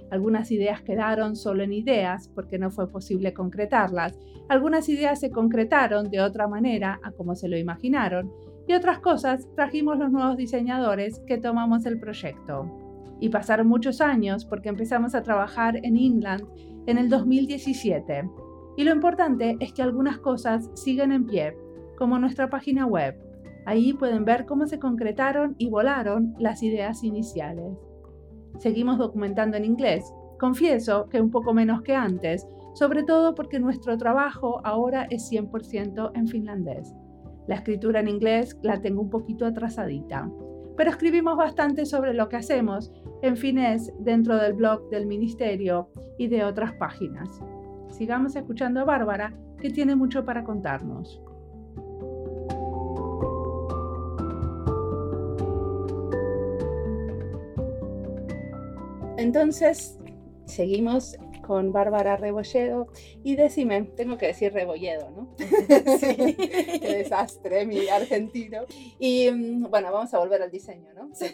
[0.10, 4.18] Algunas ideas quedaron solo en ideas porque no fue posible concretarlas,
[4.50, 8.34] algunas ideas se concretaron de otra manera a como se lo imaginaron
[8.68, 13.16] y otras cosas trajimos los nuevos diseñadores que tomamos el proyecto.
[13.20, 16.48] Y pasaron muchos años porque empezamos a trabajar en Inland
[16.88, 18.28] en el 2017.
[18.76, 21.56] Y lo importante es que algunas cosas siguen en pie,
[21.96, 23.27] como nuestra página web,
[23.68, 27.78] Ahí pueden ver cómo se concretaron y volaron las ideas iniciales.
[28.60, 30.10] Seguimos documentando en inglés.
[30.40, 36.12] Confieso que un poco menos que antes, sobre todo porque nuestro trabajo ahora es 100%
[36.16, 36.96] en finlandés.
[37.48, 40.32] La escritura en inglés la tengo un poquito atrasadita,
[40.78, 46.30] pero escribimos bastante sobre lo que hacemos en finés dentro del blog del ministerio y
[46.30, 47.42] de otras páginas.
[47.90, 51.22] Sigamos escuchando a Bárbara, que tiene mucho para contarnos.
[59.18, 59.98] Entonces,
[60.46, 62.88] seguimos con Bárbara Rebolledo
[63.24, 65.36] y decime, tengo que decir Rebolledo, ¿no?
[66.00, 66.36] Sí.
[66.36, 68.66] Qué desastre, mi argentino.
[69.00, 71.10] Y mm, bueno, vamos a volver al diseño, ¿no?
[71.16, 71.26] Sí.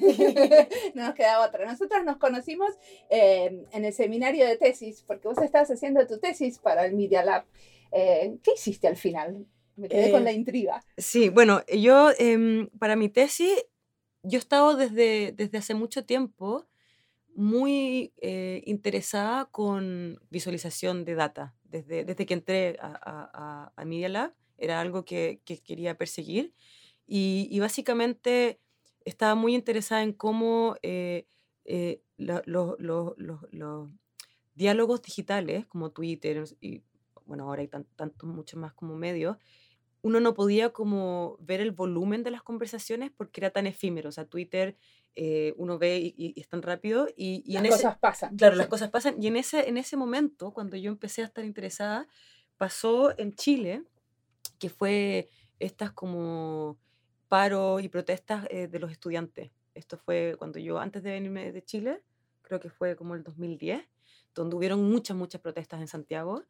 [0.93, 1.65] no nos queda otra.
[1.65, 2.69] Nosotros nos conocimos
[3.09, 7.23] eh, en el seminario de tesis, porque vos estabas haciendo tu tesis para el Media
[7.23, 7.45] Lab.
[7.91, 9.45] Eh, ¿Qué hiciste al final?
[9.75, 10.85] Me quedé con la eh, intriga.
[10.97, 13.65] Sí, bueno, yo em, para mi tesis,
[14.21, 16.67] yo he estado desde, desde hace mucho tiempo
[17.35, 21.55] muy eh, interesada con visualización de data.
[21.63, 26.53] Desde, desde que entré a, a, a Media Lab, era algo que, que quería perseguir.
[27.05, 28.61] Y, y, básicamente
[29.03, 31.27] estaba muy interesada en cómo eh,
[31.65, 32.77] eh, los
[34.55, 36.83] diálogos digitales, como Twitter, y
[37.25, 39.37] bueno, ahora hay tantos, mucho más como medios,
[40.01, 44.09] uno no podía como ver el volumen de las conversaciones porque era tan efímero.
[44.09, 44.77] O sea, Twitter
[45.15, 48.35] eh, uno ve y, es tan rápido y, y las cosas pasan.
[48.35, 49.21] Claro, las cosas pasan.
[49.21, 52.07] Y en ese, en ese momento, cuando yo empecé a estar interesada,
[52.57, 53.83] pasó en Chile,
[54.59, 56.77] que fue estas como
[57.27, 59.51] paros y protestas eh, de los estudiantes.
[59.73, 62.01] Esto fue cuando yo, antes de venirme de Chile,
[62.41, 63.87] creo que fue como el 2010,
[64.33, 66.43] donde hubieron muchas, muchas protestas en Santiago.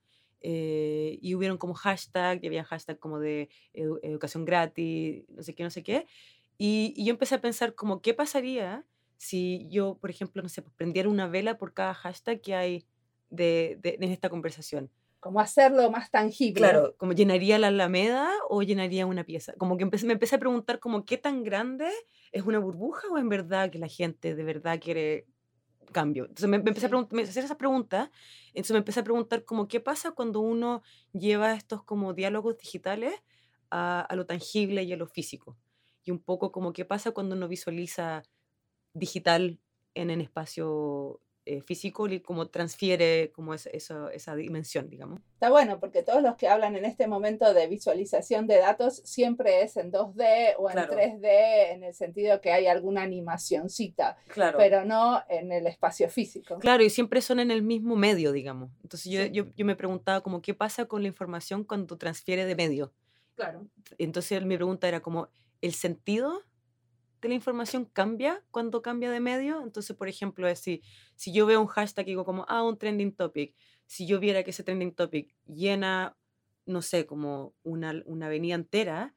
[0.45, 5.63] Eh, y hubieron como hashtag, y había hashtag como de educación gratis, no sé qué,
[5.63, 6.05] no sé qué.
[6.57, 8.85] Y, y, yo empecé a pensar como, ¿qué pasaría
[9.17, 12.85] si yo, por ejemplo, no sé, pues, prendiera una vela por cada hashtag que hay
[13.29, 14.91] de, de, en esta conversación?
[15.19, 16.59] Como hacerlo más tangible.
[16.59, 19.53] Claro, como llenaría la alameda o llenaría una pieza.
[19.57, 21.87] Como que empecé, me empecé a preguntar como, ¿qué tan grande
[22.31, 25.27] es una burbuja o en verdad que la gente de verdad quiere
[25.93, 26.25] cambio.
[26.25, 28.11] Entonces me, empecé a, me hacer esa pregunta,
[28.49, 30.81] entonces me empecé a preguntar como qué pasa cuando uno
[31.13, 33.13] lleva estos como diálogos digitales
[33.69, 35.57] a, a lo tangible y a lo físico.
[36.03, 38.23] Y un poco como qué pasa cuando uno visualiza
[38.93, 39.59] digital
[39.95, 45.19] en el espacio eh, físico y cómo transfiere como esa, esa, dimensión, digamos.
[45.33, 49.61] Está bueno, porque todos los que hablan en este momento de visualización de datos siempre
[49.61, 54.57] es en 2D o en 3D, en el sentido que hay alguna animacióncita, claro.
[54.57, 56.59] pero no en el espacio físico.
[56.59, 58.69] Claro, y siempre son en el mismo medio, digamos.
[58.81, 62.55] Entonces yo, yo, yo me preguntaba como, ¿qué pasa con la información cuando transfiere de
[62.55, 62.93] medio?
[63.35, 63.67] Claro.
[63.97, 65.27] Entonces mi pregunta era como,
[65.63, 66.43] ¿el sentido
[67.27, 69.61] la información cambia cuando cambia de medio.
[69.61, 70.81] Entonces, por ejemplo, es si,
[71.15, 74.43] si yo veo un hashtag y digo como, ah, un trending topic, si yo viera
[74.43, 76.17] que ese trending topic llena,
[76.65, 79.15] no sé, como una, una avenida entera,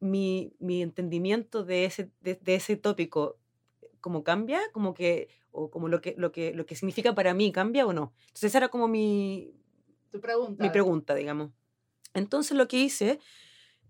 [0.00, 3.38] mi, mi entendimiento de ese, de, ese tópico
[4.00, 7.52] como cambia, como que, o como lo que, lo, que, lo que significa para mí
[7.52, 8.12] cambia o no.
[8.20, 9.54] Entonces esa era como mi,
[10.10, 10.62] tu pregunta.
[10.62, 11.50] mi pregunta, digamos.
[12.14, 13.20] Entonces lo que hice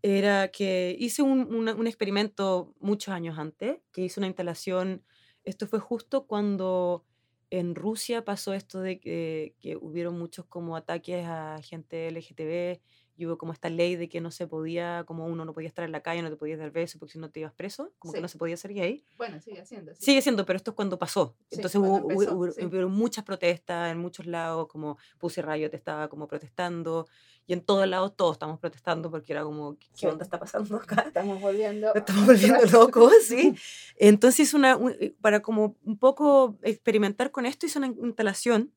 [0.02, 5.04] era que hice un, experimento muchos años antes, que hice una instalación,
[5.44, 7.04] esto fue justo cuando
[7.50, 12.80] en Rusia pasó esto de que, que hubieron muchos como ataques a gente LGTB
[13.16, 15.84] y hubo como esta ley de que no se podía, como uno no podía estar
[15.84, 18.12] en la calle, no te podías dar beso porque si no te ibas preso, como
[18.12, 19.04] que no se podía ser gay.
[19.16, 19.94] Bueno, sigue siendo.
[19.94, 21.34] Sigue siendo, pero esto es cuando pasó.
[21.50, 27.06] Entonces hubo, muchas protestas en muchos lados, como Pussy Riot estaba como protestando,
[27.46, 31.04] y en todos lados todos estamos protestando porque era como, ¿qué onda está pasando acá?
[31.06, 31.92] Estamos volviendo.
[31.94, 33.54] Estamos volviendo locos, sí.
[33.96, 38.72] Entonces, una, eh, para como un poco experimentar con esto, hice una instalación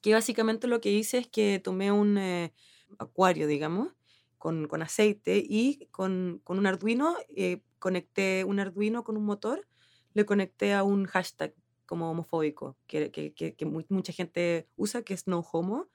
[0.00, 2.18] que básicamente lo que hice es que tomé un...
[2.18, 2.52] Eh,
[2.98, 3.92] acuario, digamos,
[4.38, 9.66] con, con aceite y con, con un Arduino, eh, conecté un Arduino con un motor,
[10.12, 11.54] le conecté a un hashtag
[11.86, 15.88] como homofóbico, que, que, que, mucha gente usa, que es no homo,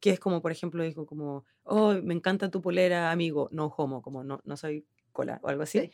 [0.00, 4.02] que es como, por ejemplo, dijo como, oh, me encanta tu polera, amigo, no homo,
[4.02, 5.90] como no, no soy cola o algo así.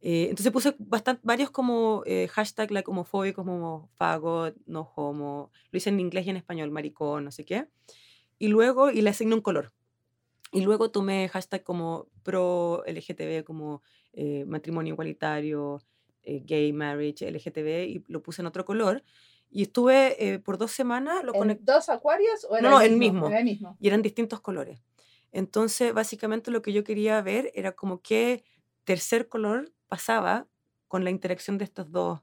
[0.00, 5.76] Eh, entonces puse bastante, varios como eh, hashtags like, homofóbicos, como fago, no homo, lo
[5.76, 7.66] hice en inglés y en español, maricón, no sé qué.
[8.38, 9.72] Y luego, y le asigné un color.
[10.52, 13.82] Y luego tomé hashtag como pro LGTB, como
[14.12, 15.80] eh, matrimonio igualitario,
[16.22, 19.04] eh, gay marriage, LGTB, y lo puse en otro color.
[19.48, 21.22] Y estuve eh, por dos semanas.
[21.24, 23.76] Lo ¿En ¿Dos acuarios o No, no, el mismo, el mismo.
[23.80, 24.80] Y eran distintos colores.
[25.32, 28.44] Entonces, básicamente lo que yo quería ver era como qué
[28.84, 30.48] tercer color pasaba
[30.88, 32.20] con la interacción de estas dos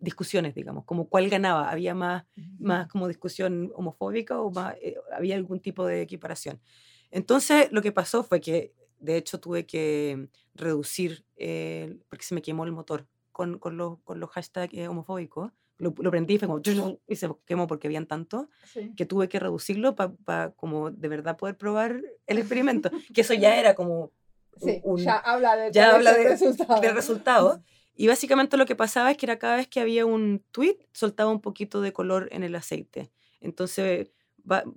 [0.00, 1.68] discusiones, digamos, como cuál ganaba.
[1.68, 2.24] ¿Había más,
[2.58, 4.74] más como discusión homofóbica o más,
[5.12, 6.60] había algún tipo de equiparación?
[7.10, 12.42] Entonces, lo que pasó fue que, de hecho, tuve que reducir, eh, porque se me
[12.42, 15.52] quemó el motor con, con, los, con los hashtags eh, homofóbicos.
[15.78, 16.62] Lo, lo, prendí y, fue como,
[17.06, 18.48] y se quemó porque habían tanto
[18.96, 22.90] que tuve que reducirlo para como de verdad poder probar el experimento.
[23.14, 24.10] que eso ya era como...
[24.56, 26.80] Sí, ya habla, de, ya habla de, resultado.
[26.80, 27.62] de resultado.
[27.96, 31.30] Y básicamente lo que pasaba es que era cada vez que había un tweet, soltaba
[31.30, 33.10] un poquito de color en el aceite.
[33.40, 34.10] Entonces,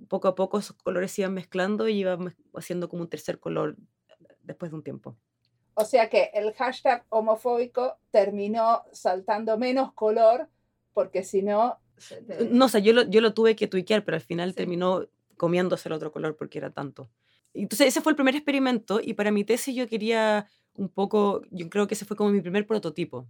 [0.08, 2.18] poco a poco esos colores se iban mezclando y iba
[2.54, 3.76] haciendo como un tercer color
[4.42, 5.16] después de un tiempo.
[5.74, 10.48] O sea que el hashtag homofóbico terminó saltando menos color
[10.92, 11.78] porque si no...
[12.50, 15.06] No, o sea, yo lo, yo lo tuve que tuiquear, pero al final terminó
[15.36, 17.08] comiéndose el otro color porque era tanto.
[17.54, 21.68] Entonces ese fue el primer experimento y para mi tesis yo quería un poco, yo
[21.68, 23.26] creo que ese fue como mi primer prototipo.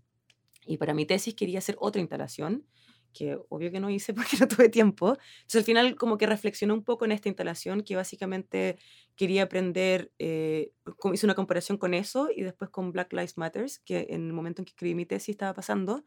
[0.66, 2.64] Y para mi tesis quería hacer otra instalación
[3.12, 5.16] que obvio que no hice porque no tuve tiempo.
[5.40, 8.79] Entonces al final como que reflexioné un poco en esta instalación que básicamente
[9.16, 10.73] quería aprender, eh,
[11.12, 14.62] hice una comparación con eso y después con Black Lives Matters, que en el momento
[14.62, 16.05] en que escribí mi tesis estaba pasando,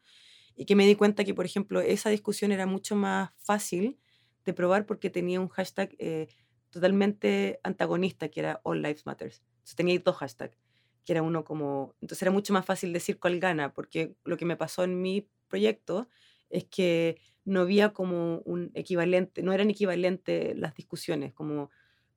[0.56, 3.98] y que me di cuenta que, por ejemplo, esa discusión era mucho más fácil
[4.44, 6.28] de probar porque tenía un hashtag eh,
[6.70, 9.42] totalmente antagonista, que era All Lives Matters.
[9.54, 10.58] Entonces tenía dos hashtags,
[11.04, 11.94] que era uno como...
[12.00, 15.28] Entonces era mucho más fácil decir cuál gana, porque lo que me pasó en mi
[15.48, 16.08] proyecto
[16.54, 21.70] es que no había como un equivalente, no eran equivalentes las discusiones, como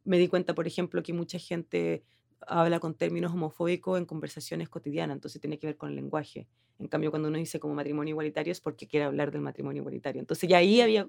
[0.05, 2.03] me di cuenta, por ejemplo, que mucha gente
[2.45, 6.47] habla con términos homofóbicos en conversaciones cotidianas, entonces tiene que ver con el lenguaje.
[6.79, 10.19] En cambio, cuando uno dice como matrimonio igualitario es porque quiere hablar del matrimonio igualitario.
[10.19, 11.07] Entonces ya ahí había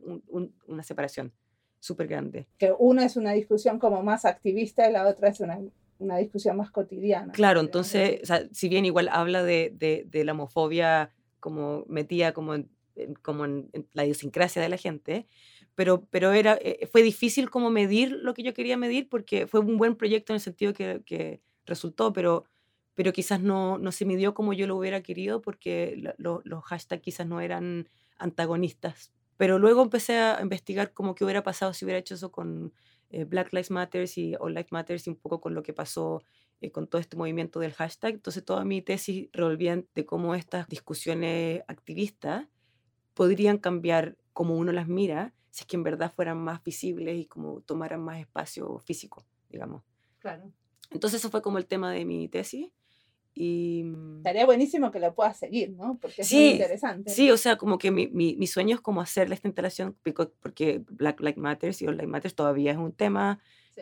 [0.67, 1.33] una separación
[1.79, 2.49] súper grande.
[2.57, 5.61] Que una es una discusión como más activista y la otra es una,
[5.99, 7.35] una discusión más cotidiana.
[7.35, 12.71] Claro, entonces, si bien igual habla de, de, de la homofobia como metía como en
[13.23, 15.27] como en, la idiosincrasia de la gente,
[15.75, 19.61] pero, pero era, eh, fue difícil como medir lo que yo quería medir porque fue
[19.61, 22.45] un buen proyecto en el sentido que, que resultó, pero,
[22.95, 27.27] pero quizás no, no se midió como yo lo hubiera querido porque los hashtags quizás
[27.27, 29.13] no eran antagonistas.
[29.37, 32.73] Pero luego empecé a investigar cómo qué hubiera pasado si hubiera hecho eso con
[33.11, 36.25] eh, Black Lives Matter y All Lives Matter y un poco con lo que pasó
[36.61, 38.15] eh, con todo este movimiento del hashtag.
[38.15, 42.49] Entonces toda mi tesis revolvía de cómo estas discusiones activistas
[43.19, 47.27] podrían cambiar como uno las mira si es que en verdad fueran más visibles y
[47.27, 49.83] como tomaran más espacio físico, digamos.
[50.21, 50.53] Claro.
[50.93, 52.71] Entonces eso fue como el tema de mi tesis.
[53.35, 53.83] Y...
[53.85, 55.99] Mm, Estaría buenísimo que lo puedas seguir, ¿no?
[56.01, 57.11] Porque es muy interesante.
[57.11, 59.97] Sí, o sea, como que mi, mi, mi, sueño es como hacerle esta instalación,
[60.41, 63.41] porque Black Lives Matter y All Lives Matter todavía es un tema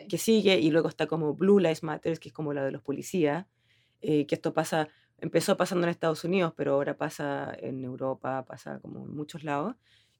[0.09, 2.81] que sigue, y luego está como Blue Lives Matter, que es como la de los
[2.81, 3.45] policías,
[4.01, 4.87] eh, que esto pasa,
[5.19, 9.75] empezó pasando en Estados Unidos, pero ahora pasa en Europa, pasa como en muchos lados.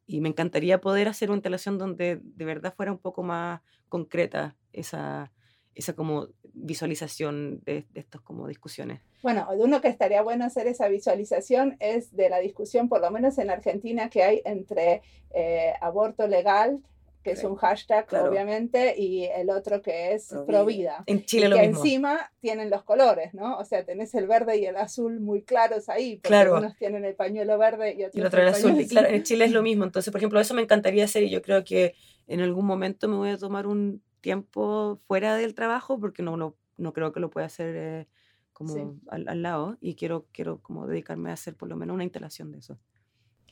[0.06, 4.56] Y me encantaría poder hacer una instalación donde de verdad fuera un poco más concreta
[4.72, 5.32] esa,
[5.76, 9.02] esa como visualización de, de estas como discusiones.
[9.22, 13.38] Bueno, uno que estaría bueno hacer esa visualización es de la discusión, por lo menos
[13.38, 16.82] en Argentina, que hay entre eh, aborto legal
[17.28, 21.04] que es un hashtag, obviamente, y el otro que es pro vida.
[21.08, 21.84] En Chile y lo que mismo.
[21.84, 23.58] encima tienen los colores, ¿no?
[23.58, 26.58] O sea, tenés el verde y el azul muy claros ahí, porque Claro.
[26.58, 28.72] unos tienen el pañuelo verde y otros Y el otro era azul.
[28.72, 29.84] pañuelo Y claro, en Chile es lo mismo.
[29.84, 31.96] Entonces, por ejemplo, eso me encantaría hacer y yo creo que
[32.28, 36.56] en algún momento me voy a tomar un tiempo fuera del trabajo porque no, no,
[36.78, 38.08] no creo que lo pueda hacer eh,
[38.54, 38.82] como Sí.
[39.10, 42.52] al, al lado y quiero, quiero como dedicarme a hacer por lo menos una instalación
[42.52, 42.78] de eso.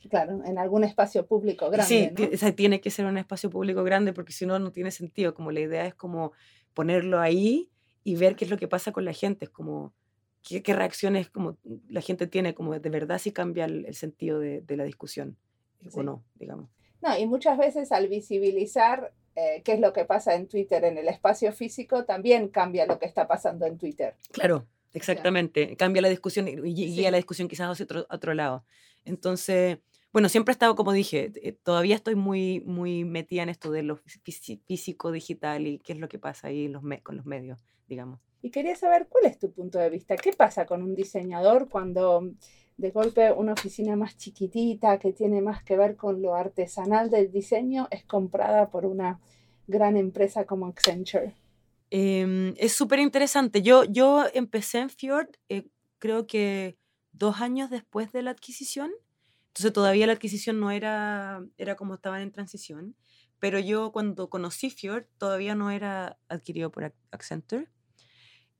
[0.08, 2.14] Claro, en algún espacio público grande, sí, ¿no?
[2.14, 4.90] ti- o sea, tiene que ser un espacio público grande porque si no, no tiene
[4.90, 5.34] sentido.
[5.34, 6.32] Como la idea es como
[6.74, 7.70] ponerlo ahí
[8.04, 9.46] y ver qué es lo que pasa con la gente.
[9.46, 9.92] Es como
[10.42, 11.56] qué, qué reacciones como
[11.88, 15.36] la gente tiene, como de verdad si cambia el, el sentido de, de la discusión
[15.82, 15.90] Sí.
[16.00, 16.68] o no, digamos.
[17.02, 20.96] No, y muchas veces al visibilizar eh, qué es lo que pasa en Twitter en
[20.98, 24.14] el espacio físico, también cambia lo que está pasando en Twitter.
[24.32, 25.76] Claro, exactamente.
[25.76, 27.10] Cambia la discusión y y guía Sí.
[27.10, 28.64] la discusión quizás hacia otro, otro lado.
[29.04, 29.78] Entonces,
[30.12, 33.82] bueno, siempre he estado, como dije, eh, todavía estoy muy, muy metida en esto de
[33.82, 37.60] lo fí- físico, digital y qué es lo que pasa ahí los con los medios,
[37.86, 38.20] digamos.
[38.42, 40.16] Y quería saber cuál es tu punto de vista.
[40.16, 42.30] ¿Qué pasa con un diseñador cuando
[42.76, 47.32] de golpe una oficina más chiquitita que tiene más que ver con lo artesanal del
[47.32, 49.20] diseño es comprada por una
[49.66, 51.34] gran empresa como Accenture?
[51.90, 53.62] Em, es súper interesante.
[53.62, 55.66] Yo, yo empecé en Fjord, eh,
[55.98, 56.76] creo que
[57.12, 58.90] dos años después de la adquisición.
[59.56, 62.96] Entonces todavía la adquisición no era, era como estaban en transición.
[63.38, 67.68] Pero yo cuando conocí Fjord todavía no era adquirido por Ac- Accenture.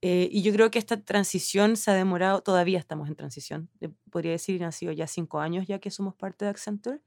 [0.02, 3.70] Eh, y yo creo que esta transición se ha demorado, todavía estamos en transición.
[3.80, 7.00] eh, Podría decir, han sido ya cinco años ya que somos parte de Accenture.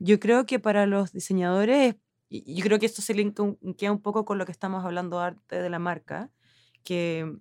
[0.00, 1.96] Yo creo que para los diseñadores,
[2.30, 5.70] yo creo que esto se linkea un poco con lo que estamos hablando antes de
[5.70, 6.30] la marca,
[6.84, 7.36] que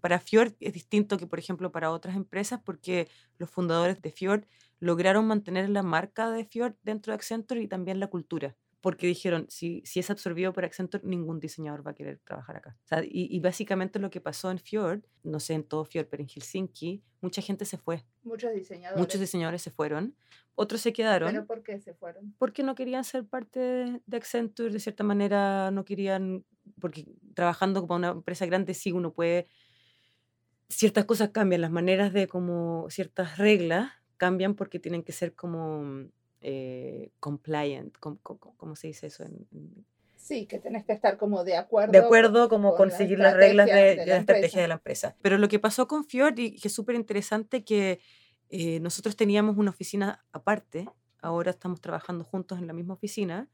[0.00, 4.46] para Fjord es distinto que, por ejemplo, para otras empresas, porque los fundadores de Fjord
[4.84, 8.54] lograron mantener la marca de Fjord dentro de Accenture y también la cultura.
[8.82, 12.76] Porque dijeron, si, si es absorbido por Accenture, ningún diseñador va a querer trabajar acá.
[12.84, 16.08] O sea, y, y básicamente lo que pasó en Fjord, no sé en todo Fjord,
[16.10, 18.04] pero en Helsinki, mucha gente se fue.
[18.24, 19.00] Muchos diseñadores.
[19.00, 20.14] Muchos diseñadores se fueron,
[20.54, 22.34] otros se quedaron ¿Pero por qué se fueron?
[22.38, 23.58] porque no querían ser parte
[24.04, 26.44] de, Accenture, de cierta manera no querían,
[26.78, 29.46] porque trabajando para una empresa grande sí uno puede,
[30.68, 36.08] ciertas cosas cambian, las maneras de como ciertas reglas cambian porque tienen que ser como
[36.40, 39.24] eh, compliant, com- com- com- ¿cómo se dice eso?
[39.24, 41.92] En, en- Sí, que tenés que estar como de acuerdo.
[41.92, 45.16] de acuerdo como con conseguir las reglas de, la la estrategia de la empresa.
[45.20, 48.00] Pero lo que pasó con Fjord, y que es súper interesante, que
[48.48, 50.88] eh, nosotros teníamos una oficina aparte,
[51.20, 53.50] ahora estamos trabajando juntos en la misma oficina,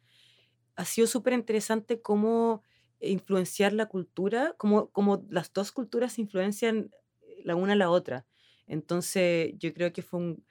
[0.76, 2.62] ha sido súper interesante cómo
[3.00, 6.90] influenciar la cultura, cómo, cómo las dos culturas influencian
[7.22, 8.26] eh, la una a la otra.
[8.70, 10.44] Entonces, yo creo que fue un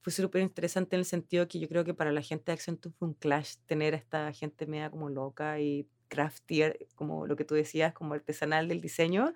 [0.00, 2.94] fue súper interesante en el sentido que yo creo que para la gente de Accenture
[2.98, 7.46] fue un clash tener a esta gente media como loca y craftier, como lo que
[7.46, 9.32] tú decías, como artesanal del diseño,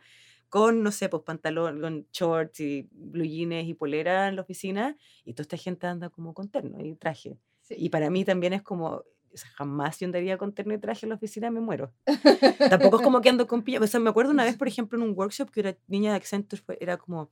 [0.50, 4.94] con, no sé, pues pantalón, con shorts y blue jeans y polera en la oficina,
[5.24, 7.38] y toda esta gente anda como con terno y traje.
[7.62, 7.74] Sí.
[7.78, 11.06] Y para mí también es como, o sea, jamás yo andaría con terno y traje
[11.06, 11.92] en la oficina, me muero.
[12.70, 13.84] Tampoco es como que ando con pijama.
[13.84, 16.16] O sea, me acuerdo una vez, por ejemplo, en un workshop que una niña de
[16.16, 17.30] Accenture era como,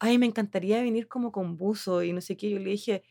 [0.00, 2.50] ay, me encantaría venir como con buzo y no sé qué.
[2.50, 3.02] Yo le dije,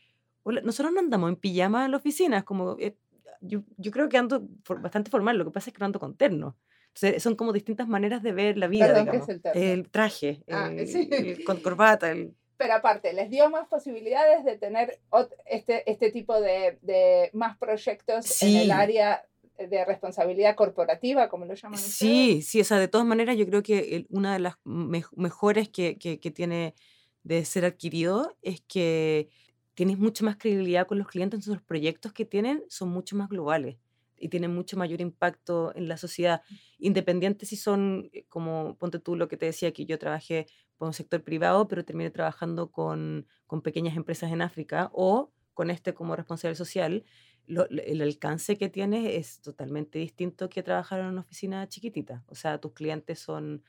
[0.42, 2.96] hola, nosotros no andamos en pijama en la oficina, es como, eh,
[3.40, 5.98] yo, yo creo que ando for- bastante formal, lo que pasa es que no ando
[6.00, 6.56] con terno.
[6.94, 9.28] Entonces, son como distintas maneras de ver la vida, Perdón, ¿qué digamos.
[9.28, 9.90] es el terno?
[9.90, 11.08] traje, Ah, eh, sí.
[11.10, 15.00] el con corbata, el, Pero aparte, les dio más posibilidades de tener
[15.46, 18.70] este, este tipo de, de más proyectos en el Sí.
[18.70, 19.24] área
[19.68, 21.92] de responsabilidad corporativa, como lo llaman ustedes.
[21.98, 25.68] Sí, sí, o sea, de todas maneras yo creo que una de las mej- mejores
[25.68, 26.74] que, que- que tiene
[27.22, 29.28] de ser adquirido es que
[29.74, 33.28] tienes mucha más credibilidad con los clientes, entonces los proyectos que tienen son mucho más
[33.28, 33.78] globales
[34.18, 36.42] y tienen mucho mayor impacto en la sociedad,
[36.78, 40.46] independiente si son, eh, como ponte tú lo que te decía, que yo trabajé
[40.76, 45.70] por un sector privado, pero terminé trabajando con, con pequeñas empresas en África o con
[45.70, 47.04] este como responsable social,
[47.50, 52.24] lo- el alcance que tienes es totalmente distinto que trabajar en una oficina chiquitita.
[52.28, 53.62] O sea, tus clientes son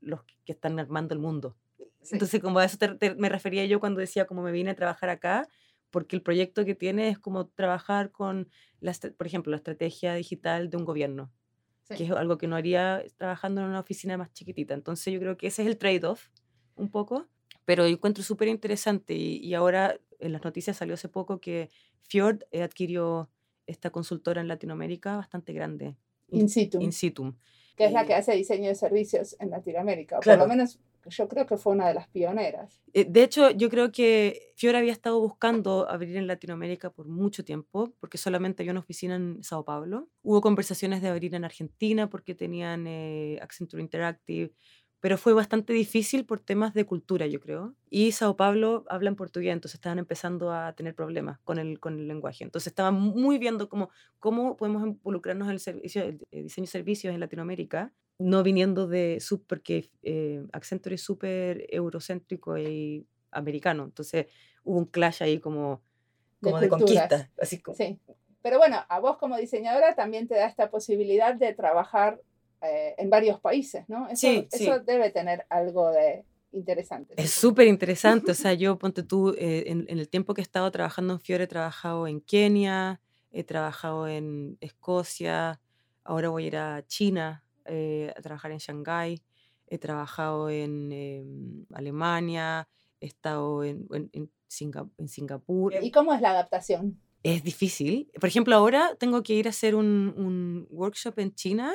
[0.00, 1.56] los que están armando el mundo.
[2.02, 2.14] Sí.
[2.14, 4.74] Entonces, como a eso te- te- me refería yo cuando decía como me vine a
[4.74, 5.48] trabajar acá,
[5.90, 8.48] porque el proyecto que tiene es como trabajar con,
[8.80, 11.32] la, por ejemplo, la estrategia digital de un gobierno,
[11.88, 12.04] que Sí.
[12.04, 14.74] es algo que no haría trabajando en una oficina más chiquitita.
[14.74, 16.28] Entonces, yo creo que ese es el trade-off
[16.76, 17.26] un poco,
[17.64, 21.70] pero yo encuentro súper interesante y, y ahora en las noticias salió hace poco que
[22.02, 23.30] Fjord eh, adquirió
[23.66, 25.96] esta consultora en Latinoamérica bastante grande,
[26.28, 27.36] In situ, In Situm.
[27.76, 30.18] que es la que hace diseño de servicios en Latinoamérica.
[30.18, 30.40] o Claro.
[30.40, 32.82] Por lo menos yo creo que fue una de las pioneras.
[32.92, 37.44] Eh, De hecho, yo creo que Fiora había estado buscando abrir en Latinoamérica por mucho
[37.44, 40.08] tiempo, porque solamente había una oficina en Sao Paulo.
[40.22, 44.52] Hubo conversaciones de abrir en Argentina porque tenían eh, Accenture Interactive,
[45.00, 47.74] pero fue bastante difícil por temas de cultura, yo creo.
[47.90, 52.08] Y Sao Paulo hablan portugués, entonces estaban empezando a tener problemas con el, con el
[52.08, 52.44] lenguaje.
[52.44, 57.14] Entonces estaban muy viendo cómo, cómo podemos involucrarnos en el, servicio, el, diseño de servicios
[57.14, 63.84] en Latinoamérica, no viniendo de sub, porque eh, Accenture es súper eurocéntrico y americano.
[63.84, 64.26] Entonces
[64.64, 65.82] hubo un clash ahí como,
[66.40, 67.08] De como de, culturas.
[67.08, 67.30] conquista.
[67.38, 68.00] Así como, Sí.
[68.42, 72.20] Pero bueno, a vos como diseñadora también te da esta posibilidad de trabajar
[72.66, 74.06] eh, en varios países, ¿no?
[74.08, 74.64] Eso, Sí, sí.
[74.64, 77.14] eso debe tener algo de interesante.
[77.16, 78.30] Es súper interesante.
[78.32, 81.20] O sea, yo, ponte tú, eh, en, en el tiempo que he estado trabajando en
[81.20, 83.00] Fiore, he trabajado en Kenia,
[83.30, 85.60] he trabajado en Escocia,
[86.04, 89.20] ahora voy a ir a China eh, a trabajar en Shanghái,
[89.68, 92.68] he trabajado en em, Alemania,
[93.00, 95.74] he estado en, en, en Singa- en Singapur.
[95.82, 96.98] ¿Y cómo es la adaptación?
[97.22, 98.08] Es difícil.
[98.20, 101.74] Por ejemplo, ahora tengo que ir a hacer un, un workshop en China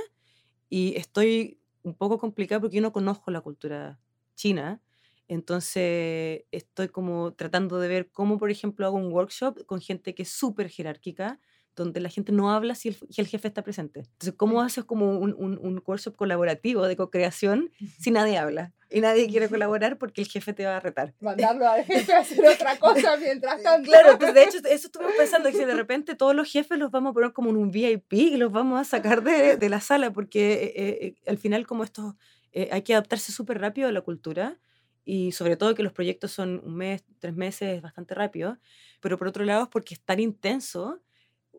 [0.72, 4.00] y estoy un poco complicada porque yo no conozco la cultura
[4.36, 4.82] china.
[5.28, 10.24] Entonces estoy como tratando de ver cómo, por ejemplo, hago un workshop con gente que
[10.24, 11.40] es súper jerárquica,
[11.76, 14.02] donde la gente no habla si el, si el jefe está presente.
[14.02, 18.74] Entonces, ¿cómo haces como un, un, un workshop colaborativo de co-creación si nadie habla?
[18.94, 21.14] Y nadie quiere colaborar porque el jefe te va a retar.
[21.22, 23.90] Mandarlo al jefe a hacer otra cosa mientras tanto.
[23.90, 26.92] Claro, entonces de hecho eso estuvimos pensando, que si de repente todos los jefes los
[26.92, 29.80] vamos a poner como en un VIP y los vamos a sacar de, de la
[29.80, 32.18] sala, porque eh, eh, al final como esto
[32.52, 34.58] eh, hay que adaptarse súper rápido a la cultura
[35.06, 38.58] y sobre todo que los proyectos son un mes, tres meses, es bastante rápido,
[39.00, 41.00] pero por otro lado es porque es tan intenso,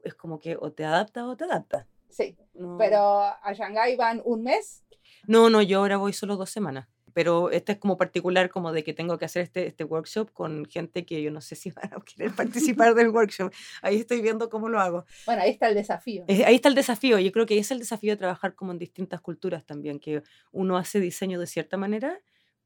[0.05, 1.87] es como que o te adaptas o te adaptas.
[2.09, 4.85] Sí, No, pero a Shanghái van un mes.
[5.27, 6.89] no, no, yo ahora voy solo dos semanas.
[7.15, 10.65] Pero este es como particular, como de que tengo que hacer este, este workshop con
[10.67, 13.53] gente que yo no sé si van a querer participar del workshop.
[13.83, 15.05] Ahí estoy viendo cómo lo hago.
[15.27, 16.25] Bueno, ahí está el desafío.
[16.29, 17.19] Eh, Ahí está el desafío.
[17.19, 20.23] Yo creo que ahí es el desafío de trabajar como en distintas culturas también, que
[20.51, 22.21] uno hace diseño de cierta manera,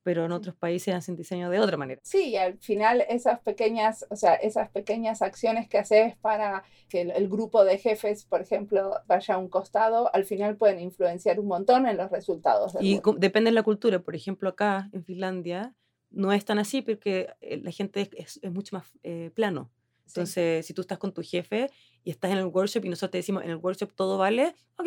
[0.07, 0.36] pero en Sí.
[0.36, 2.00] otros países hacen diseño de otra manera.
[2.04, 7.00] Sí, y al final esas pequeñas, o sea, esas pequeñas acciones que haces para que
[7.00, 11.40] el, el grupo de jefes, por ejemplo, vaya a un costado, al final pueden influenciar
[11.40, 12.76] un montón en los resultados.
[12.80, 13.98] Y depende de la cultura.
[13.98, 15.74] Por ejemplo, acá en Finlandia
[16.11, 19.72] no es tan así porque eh, la gente es, es- mucho más eh, plano.
[20.04, 20.11] Sí.
[20.20, 21.68] Entonces, si tú estás con tu jefe
[22.04, 24.86] y estás en el workshop y nosotros te decimos en el workshop todo vale, ok.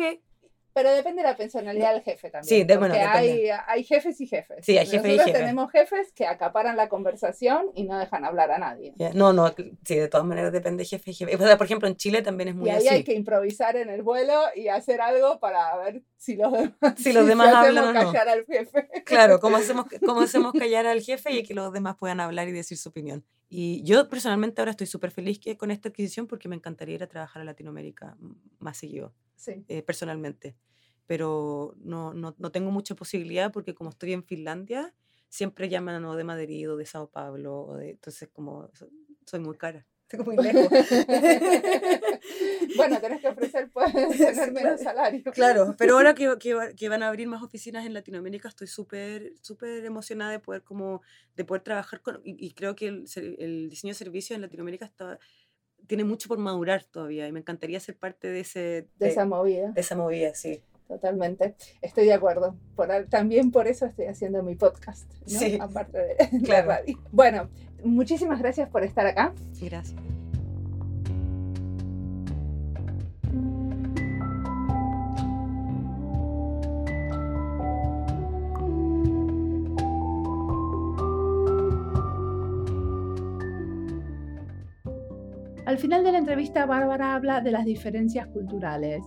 [0.72, 2.48] Pero depende de la personalidad del jefe también.
[2.48, 4.64] Sí, de- bueno, porque hay, hay jefes y jefes.
[4.64, 5.40] Sí, hay jefes y Nosotros jefes.
[5.40, 8.92] tenemos jefes que acaparan la conversación y no dejan hablar a nadie.
[8.96, 9.48] Ya, No, no,
[9.84, 11.34] sí, de todas maneras depende de jefe y jefe.
[11.34, 12.88] O sea, por ejemplo, en Chile también es Y muy ahí así.
[12.88, 17.12] hay que improvisar en el vuelo y hacer algo para ver si los demás, Si
[17.12, 18.12] los demás hablan hacemos o no.
[18.12, 18.88] callar al jefe.
[19.04, 22.52] Claro, ¿cómo hacemos, cómo hacemos callar al jefe y que los demás puedan hablar y
[22.52, 23.24] decir su opinión?
[23.48, 27.02] Y yo personalmente ahora estoy súper feliz que, con esta adquisición porque me encantaría ir
[27.02, 28.16] a trabajar a Latinoamérica
[28.60, 29.64] más seguido, Sí.
[29.68, 30.56] eh, personalmente.
[31.06, 34.94] Pero no, no, no tengo mucha posibilidad porque como estoy en Finlandia,
[35.28, 38.88] siempre llaman o de Madrid o de Sao Paulo, o de, entonces como so-
[39.26, 40.68] soy muy cara, estoy muy lejos.
[42.76, 45.22] bueno, tenés que ofrecer, puedes tener menos salario.
[45.32, 49.32] Claro, pero ahora que, que, que van a abrir más oficinas en Latinoamérica, estoy súper
[49.40, 51.02] súper emocionada de poder como
[51.36, 53.04] de poder trabajar con y, y creo que el,
[53.38, 55.18] el diseño de servicios en Latinoamérica está
[55.90, 59.72] tiene mucho por madurar todavía y me encantaría ser parte de ese De esa movida,
[59.72, 60.62] de esa movida, sí.
[60.86, 61.56] totalmente.
[61.82, 62.54] Estoy de acuerdo.
[62.76, 65.38] Por, también por eso estoy haciendo mi podcast, ¿no?
[65.40, 65.58] Sí.
[65.60, 66.68] aparte de la Claro.
[66.68, 66.96] radio.
[67.10, 67.50] Bueno,
[67.82, 69.34] muchísimas gracias por estar acá.
[69.60, 70.19] Gracias.
[85.90, 89.02] Final de la entrevista, Bárbara habla de las diferencias culturales.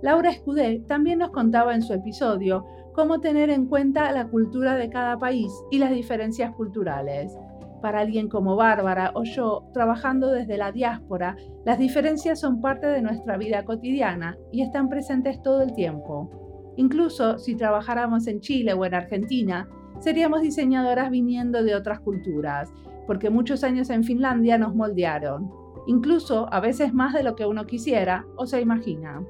[0.00, 2.64] Laura Escudé también nos contaba en su episodio
[2.94, 7.36] cómo tener en cuenta la cultura de cada país y las diferencias culturales.
[7.82, 13.02] Para alguien como Bárbara o yo, trabajando desde la diáspora, las diferencias son parte de
[13.02, 16.72] nuestra vida cotidiana y están presentes todo el tiempo.
[16.78, 19.68] Incluso si trabajáramos en Chile o en Argentina,
[19.98, 22.72] seríamos diseñadoras viniendo de otras culturas,
[23.06, 27.66] porque muchos años en Finlandia nos moldearon, incluso a veces más de lo que uno
[27.66, 29.24] quisiera o se imagina.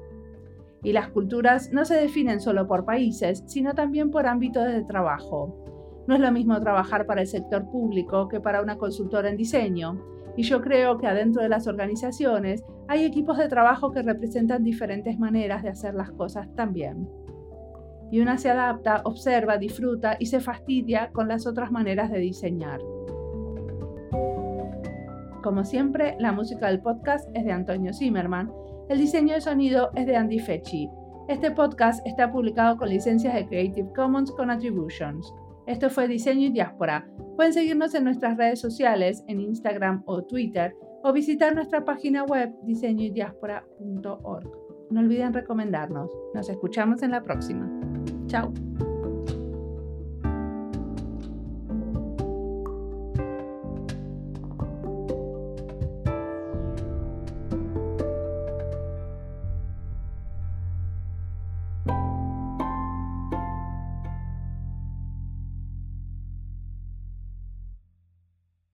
[0.83, 6.03] Y las culturas no se definen solo por países, sino también por ámbitos de trabajo.
[6.07, 10.01] No es lo mismo trabajar para el sector público que para una consultora en diseño,
[10.35, 15.17] y yo creo que adentro de las organizaciones hay equipos de trabajo que representan diferentes
[15.19, 17.07] maneras de hacer las cosas también.
[18.11, 22.79] Y una se adapta, observa, disfruta y se fastidia con las otras maneras de diseñar.
[25.43, 28.49] Como siempre, la música del podcast es de Antonio Zimmerman
[28.89, 30.89] el diseño de sonido es de Andy Fecci.
[31.29, 35.33] Este podcast está publicado con licencias de Creative Commons con Attributions.
[35.67, 37.07] Esto fue Diseño y Diáspora.
[37.37, 42.53] Pueden seguirnos en nuestras redes sociales, en Instagram o Twitter, o visitar nuestra página web
[42.63, 44.51] diseñoydiaspora.org.
[44.91, 46.11] No olviden recomendarnos.
[46.33, 47.71] Nos escuchamos en la próxima.
[48.27, 48.53] Chao.